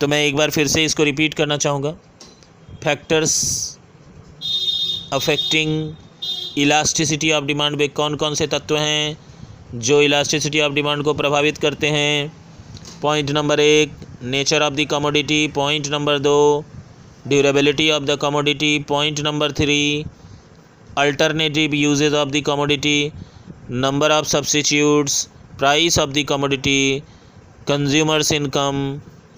तो 0.00 0.08
मैं 0.08 0.22
एक 0.24 0.36
बार 0.36 0.50
फिर 0.50 0.66
से 0.66 0.84
इसको 0.84 1.04
रिपीट 1.04 1.34
करना 1.34 1.56
चाहूँगा। 1.56 1.90
Factors 2.84 3.36
affecting 5.12 6.58
elasticity 6.58 7.30
of 7.32 7.44
demand 7.44 7.76
में 7.76 7.88
कौन 7.90 8.14
कौन 8.16 8.34
से 8.34 8.46
तत्व 8.46 8.76
हैं, 8.76 9.16
जो 9.76 10.00
इलास्टिसिटी 10.02 10.60
ऑफ़ 10.60 10.72
डिमांड 10.72 11.02
को 11.04 11.14
प्रभावित 11.14 11.58
करते 11.58 11.86
हैं? 11.88 12.32
पॉइंट 13.02 13.30
नंबर 13.30 13.60
एक 13.60 13.92
nature 14.22 14.62
of 14.62 14.74
the 14.74 14.86
commodity 14.90 15.46
point 15.54 15.88
number 15.88 16.18
दो 16.18 16.64
durability 17.28 17.90
of 17.90 18.04
the 18.04 18.18
commodity 18.22 18.78
point 18.88 19.20
number 19.20 19.52
three 19.52 19.80
alternative 20.98 21.74
usages 21.74 22.14
of 22.14 22.28
the 22.28 22.42
commodity 22.46 23.12
number 23.70 24.12
of 24.12 24.26
substitutes 24.28 25.22
price 25.58 25.98
of 25.98 26.10
the 26.10 26.24
commodity 26.28 27.02
consumers 27.68 28.32
income 28.32 28.76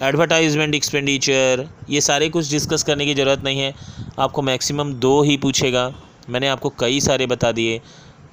advertisement 0.02 0.74
expenditure 0.74 1.64
ये 1.90 2.00
सारे 2.00 2.28
कुछ 2.28 2.50
discuss 2.50 2.82
करने 2.82 3.04
की 3.06 3.14
ज़रूरत 3.14 3.42
नहीं 3.44 3.60
है। 3.60 3.74
आपको 4.18 4.42
मैक्सिमम 4.42 4.92
दो 4.94 5.22
ही 5.22 5.36
पूछेगा। 5.36 5.92
मैंने 6.30 6.48
आपको 6.48 6.70
कई 6.80 7.00
सारे 7.00 7.26
बता 7.26 7.50
दिए। 7.52 7.80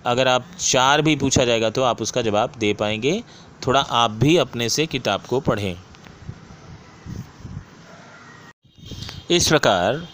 अगर 0.06 0.28
आप 0.28 0.46
चार 0.60 1.02
भी 1.02 1.16
पूछा 1.16 1.46
जाएगा 1.46 1.70
तो 1.70 1.84
आप 1.84 2.02
उसका 2.02 2.22
जवाब 2.22 2.54
दे 2.60 2.74
पाएँगे। 2.74 3.22
थोड़ा 3.68 3.80
आप 3.80 4.12
भी 4.12 4.36
अपने 4.38 4.70
से 4.70 4.86
किताब 4.86 5.22
को 5.22 5.40
पढ़ें। 5.40 5.76
इस 9.32 9.48
प्रकार, 9.48 10.08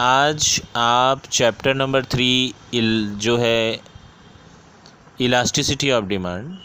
आज 0.00 0.60
आप 0.76 1.26
चैप्टर 1.32 1.74
नंबर 1.74 2.04
थ्री 2.04 2.54
जो 2.74 3.36
है 3.36 3.80
इलास्टिसिटी 5.20 5.90
ऑफ़ 5.90 6.04
डिमांड 6.04 6.56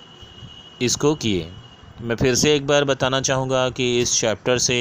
इसको 0.82 1.16
किए। 1.16 1.52
मैं 2.02 2.16
फिर 2.16 2.36
से 2.36 2.54
एक 2.56 2.68
बार 2.68 2.84
बताना 2.86 3.20
चाहूँगा 3.22 3.70
कि 3.78 3.86
इस 4.02 4.14
चैप्टर 4.20 4.58
से 4.58 4.76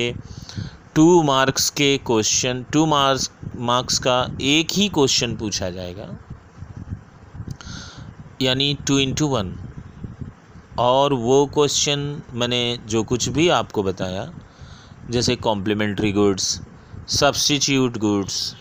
टू 0.94 1.22
मार्क्स 1.22 1.68
के 1.70 1.96
क्वेश्चन 2.06 2.64
टू 2.72 2.84
मार्क्स 2.86 3.30
मार्क्स 3.70 3.98
का 3.98 4.18
एक 4.40 4.72
ही 4.72 4.88
क्वेश्चन 4.88 5.34
पूछा 5.36 5.70
जाएगा। 5.70 6.06
यानी 8.42 8.76
टू 8.86 8.98
इंटू 8.98 9.26
वन 9.28 9.52
और 10.78 11.12
वो 11.14 11.44
क्वेश्चन 11.54 12.00
मैंने 12.34 12.60
जो 12.88 13.02
कुछ 13.04 13.28
भी 13.28 13.48
आपको 13.48 13.82
बताया, 13.82 14.30
जैसे 15.10 15.36
complementary 15.38 16.12
goods 16.12 16.60
substitute 17.10 17.98
goods 17.98 18.54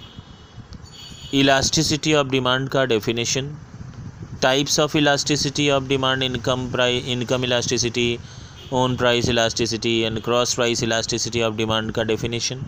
elasticity 1.34 2.14
of 2.14 2.28
demand 2.28 2.70
का 2.70 2.86
definition 2.86 3.56
types 4.42 4.80
of 4.80 4.98
elasticity 4.98 5.70
of 5.70 5.84
demand 5.88 6.24
income 6.24 6.70
price 6.72 7.06
income 7.10 7.44
elasticity 7.46 8.18
own 8.74 8.96
price 8.98 9.28
elasticity 9.30 10.00
and 10.00 10.20
cross 10.22 10.54
price 10.54 10.82
elasticity 10.84 11.42
of 11.42 11.54
demand 11.56 11.92
का 11.92 12.04
डेफिनेशन 12.04 12.66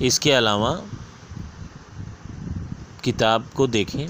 इसके 0.00 0.32
अलावा 0.32 0.72
किताब 3.04 3.48
को 3.56 3.66
देखें, 3.66 4.08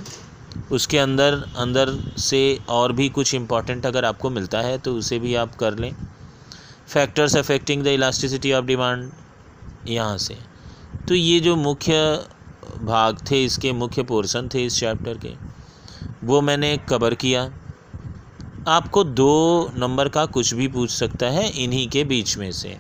उसके 0.73 0.99
अंदर 0.99 1.35
अंदर 1.57 1.95
से 2.21 2.59
और 2.69 2.93
भी 2.93 3.09
कुछ 3.09 3.35
इंपॉर्टेंट 3.35 3.87
अगर 3.87 4.05
आपको 4.05 4.31
मिलता 4.31 4.61
है 4.61 4.77
तो 4.79 4.95
उसे 4.95 5.19
भी 5.19 5.35
आप 5.35 5.55
कर 5.55 5.79
लें। 5.79 5.95
Factors 6.89 7.37
affecting 7.37 7.85
the 7.85 7.87
elasticity 7.89 8.53
of 8.53 8.65
demand 8.65 9.11
यहाँ 9.89 10.19
से। 10.19 10.37
तो 11.09 11.15
ये 11.15 11.41
जो 11.41 11.57
मुख्य 11.57 11.95
भाग 12.83 13.27
थे, 13.31 13.45
इसके 13.45 13.73
मुख्य 13.75 14.03
पोर्शन 14.03 14.49
थे 14.55 14.65
इस 14.67 14.81
चैप्टर 14.81 15.19
के। 15.19 15.35
वो 16.25 16.41
मैंने 16.41 16.77
कवर 16.89 17.15
किया। 17.15 17.51
आपको 18.69 19.03
दो 19.05 19.71
नंबर 19.77 20.09
का 20.09 20.25
कुछ 20.27 20.53
भी 20.55 20.67
पूछ 20.69 20.91
सकता 20.91 21.27
है 21.27 21.49
इन्हीं 21.63 21.89
के 21.89 22.03
बीच 22.05 22.37
में 22.39 22.51
से। 22.53 22.77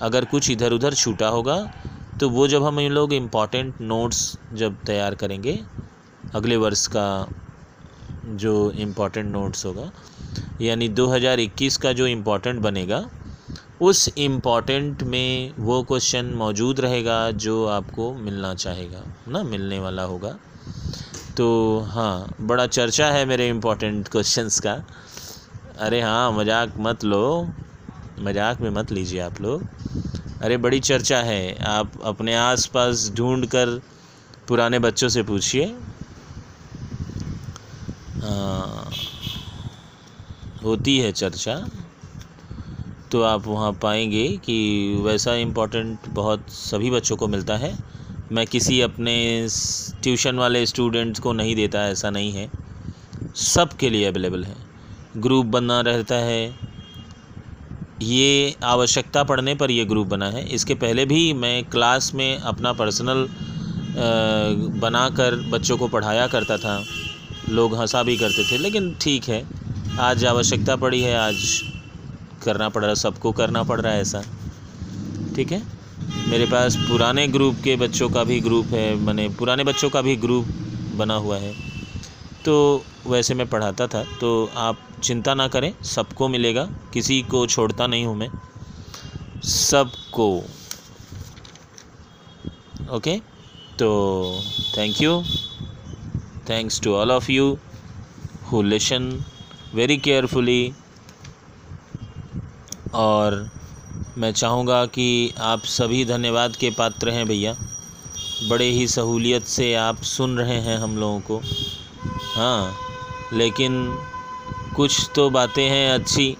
अगर 0.00 0.24
कुछ 0.24 0.50
इधर 0.50 0.72
उधर 0.72 0.94
छूटा 0.94 1.28
होगा 1.28 1.56
तो 2.20 2.28
वो 2.28 2.46
जब 2.48 2.64
हम 2.64 2.80
इन 2.80 2.92
लोग 2.92 3.12
इंपॉर्टेंट 3.12 3.80
नोट्स 3.80 4.38
जब 4.52 4.76
तैयार 4.84 5.14
करेंगे, 5.14 5.58
अगले 6.34 6.56
वर्ष 6.56 6.86
का 6.86 7.28
जो 8.26 8.70
इंपॉर्टेंट 8.70 9.32
नोट्स 9.32 9.66
होगा, 9.66 9.90
यानी 10.60 10.88
2021 10.88 11.76
का 11.76 11.92
जो 11.92 12.06
इंपॉर्टेंट 12.06 12.60
बनेगा, 12.60 13.04
उस 13.80 14.08
इंपॉर्टेंट 14.18 15.02
में 15.02 15.52
वो 15.58 15.82
क्वेश्चन 15.82 16.26
मौजूद 16.26 16.80
रहेगा 16.80 17.30
जो 17.30 17.66
आपको 17.66 18.12
मिलना 18.14 18.54
चाहेगा, 18.54 19.02
ना 19.28 19.42
मिलने 19.42 19.78
वाला 19.78 20.02
होगा। 20.02 20.36
तो 21.36 21.78
हाँ 21.80 22.34
बड़ा 22.40 22.66
चर्चा 22.66 23.06
है 23.06 23.24
मेरे 23.26 23.48
इम्पोर्टेंट 23.48 24.08
क्वेश्चंस 24.08 24.58
का। 24.60 24.72
अरे 25.78 26.00
हाँ 26.00 26.32
मज़ाक 26.32 26.74
मत 26.78 27.04
लो। 27.04 27.48
मज़ाक 28.22 28.60
में 28.60 28.70
मत 28.70 28.92
लीजिए 28.92 29.20
आप 29.20 29.40
लोग। 29.40 29.62
अरे, 30.42 30.56
बड़ी 30.56 30.80
चर्चा 30.80 31.18
है। 31.18 31.56
आप 31.64 31.92
अपने 32.04 32.36
आसपास 32.36 33.10
ढूंढ 33.16 33.46
कर 33.46 33.80
पुराने 34.48 34.78
बच्चों 34.78 35.08
से 35.08 35.22
पूछिए। 35.22 35.64
हाँ 38.22 38.90
होती 40.64 40.98
है 40.98 41.12
चर्चा। 41.12 41.54
तो 43.12 43.22
आप 43.22 43.46
वहाँ 43.46 43.72
पाएँगे 43.72 44.28
कि 44.44 44.56
वैसा 45.04 45.34
इम्पोर्टेंट 45.34 46.08
बहुत 46.08 46.50
सभी 46.50 46.90
बच्चों 46.90 47.16
को 47.16 47.28
मिलता 47.28 47.56
है। 47.56 47.72
मैं 48.32 48.46
किसी 48.46 48.80
अपने 48.80 49.48
ट्यूशन 50.02 50.36
वाले 50.36 50.66
स्टूडेंट्स 50.66 51.20
को 51.20 51.32
नहीं 51.32 51.56
देता, 51.56 51.88
ऐसा 51.88 52.10
नहीं 52.10 52.32
है। 52.32 52.50
सब 53.34 53.72
के 53.72 53.90
लिए 53.90 54.04
अवेलेबल 54.04 54.44
है। 54.44 54.56
ग्रुप 55.16 55.46
बना 55.46 55.80
रहता 55.80 56.14
है। 56.14 56.54
ये 58.02 58.56
आवश्यकता 58.64 59.22
पड़ने 59.24 59.54
पर 59.54 59.70
ये 59.70 59.84
ग्रुप 59.84 60.06
बना 60.06 60.30
है। 60.30 60.48
इसके 60.48 60.74
पहले 60.74 61.06
भी 61.06 61.32
मैं 61.32 61.64
क्लास 61.64 62.14
में 62.14 62.38
अपना 62.38 62.72
पर्सनल 62.72 63.28
बनाकर 64.80 65.36
बच्चों 65.50 65.76
को 65.76 65.88
पढ़ाया 65.88 66.26
करता 66.26 66.56
था। 66.56 66.84
लोग 67.48 67.76
हंसा 67.76 68.02
भी 68.02 68.16
करते 68.16 68.52
थे, 68.52 68.58
लेकिन 68.58 68.96
ठीक 69.00 69.24
है। 69.24 69.46
आज 70.00 70.24
आवश्यकता 70.24 70.76
पड़ी 70.76 71.00
है, 71.00 71.16
आज 71.16 71.62
करना 72.44 72.68
पड़ 72.68 72.84
रहा, 72.84 72.94
सबको 72.94 73.32
करना 73.32 73.62
पड़ 73.62 73.80
रहा 73.80 73.92
है 73.92 74.00
ऐसा। 74.00 74.22
ठीक 75.36 75.52
है? 75.52 75.75
मेरे 76.28 76.46
पास 76.46 76.76
पुराने 76.76 77.26
ग्रुप 77.28 77.56
के 77.64 77.76
बच्चों 77.76 78.08
का 78.10 78.24
भी 78.24 78.40
ग्रुप 78.40 78.66
है, 78.66 78.94
मैंने 78.96 79.28
पुराने 79.28 79.64
बच्चों 79.64 79.90
का 79.90 80.02
भी 80.02 80.16
ग्रुप 80.16 80.46
बना 80.94 81.14
हुआ 81.14 81.38
है। 81.38 81.54
तो 82.44 82.84
वैसे 83.06 83.34
मैं 83.34 83.46
पढ़ाता 83.46 83.86
था 83.86 84.02
तो 84.20 84.50
आप 84.56 84.78
चिंता 85.02 85.34
ना 85.34 85.48
करें, 85.48 85.72
सबको 85.84 86.28
मिलेगा, 86.28 86.64
किसी 86.94 87.20
को 87.22 87.46
छोड़ता 87.46 87.86
नहीं 87.86 88.06
हूँ 88.06 88.16
मैं। 88.16 88.28
सबको। 89.44 90.28
ओके? 92.90 93.16
तो 93.78 93.88
thank 94.78 95.00
you 95.02 95.22
thanks 96.50 96.80
to 96.80 96.94
all 96.94 97.10
of 97.10 97.30
you 97.32 97.56
who 98.52 98.62
listen 98.62 99.24
very 99.74 99.96
carefully 99.96 100.72
और 102.94 103.34
मैं 104.18 104.32
चाहूँगा 104.32 104.84
कि 104.86 105.34
आप 105.38 105.64
सभी 105.64 106.04
धन्यवाद 106.04 106.54
के 106.56 106.70
पात्र 106.70 107.10
हैं 107.10 107.26
भैया। 107.26 107.54
बड़े 108.48 108.64
ही 108.64 108.86
सहूलियत 108.88 109.44
से 109.44 109.74
आप 109.74 110.02
सुन 110.02 110.36
रहे 110.38 110.58
हैं 110.60 110.76
हम 110.78 110.96
लोगों 110.96 111.20
को। 111.20 111.40
हाँ 112.34 112.76
लेकिन 113.32 113.98
कुछ 114.76 115.10
तो 115.16 115.28
बातें 115.30 115.68
हैं 115.68 115.90
अच्छी, 115.90 116.36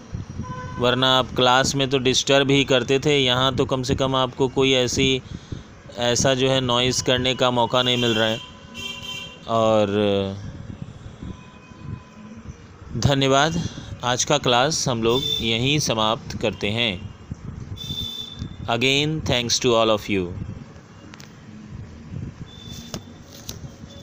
वरना 0.78 1.08
आप 1.18 1.34
क्लास 1.36 1.74
में 1.74 1.88
तो 1.90 1.98
डिस्टर्ब 1.98 2.50
ही 2.50 2.64
करते 2.64 2.98
थे। 2.98 3.18
यहाँ 3.18 3.54
तो 3.56 3.64
कम 3.64 3.82
से 3.82 3.94
कम 3.94 4.16
आपको 4.16 4.48
कोई 4.48 4.72
ऐसी, 4.72 5.22
ऐसा 5.98 6.34
जो 6.34 6.48
है 6.50 6.60
नॉइज़ 6.60 7.02
करने 7.04 7.34
का 7.34 7.50
मौका 7.50 7.82
नहीं 7.82 7.96
मिल 7.96 8.14
रहा 8.14 8.28
है। 8.28 8.40
और 9.48 10.36
धन्यवाद। 12.98 13.62
आज 14.04 14.24
का 14.24 14.38
क्लास 14.38 14.88
हम 14.88 15.02
लोग 15.02 15.22
यहीं 15.40 15.78
समाप्त 15.78 16.36
करते 16.36 16.70
हैं। 16.70 17.15
Again 18.68 19.20
thanks 19.28 19.60
to 19.60 19.74
all 19.74 19.90
of 19.90 20.10
you 20.12 20.24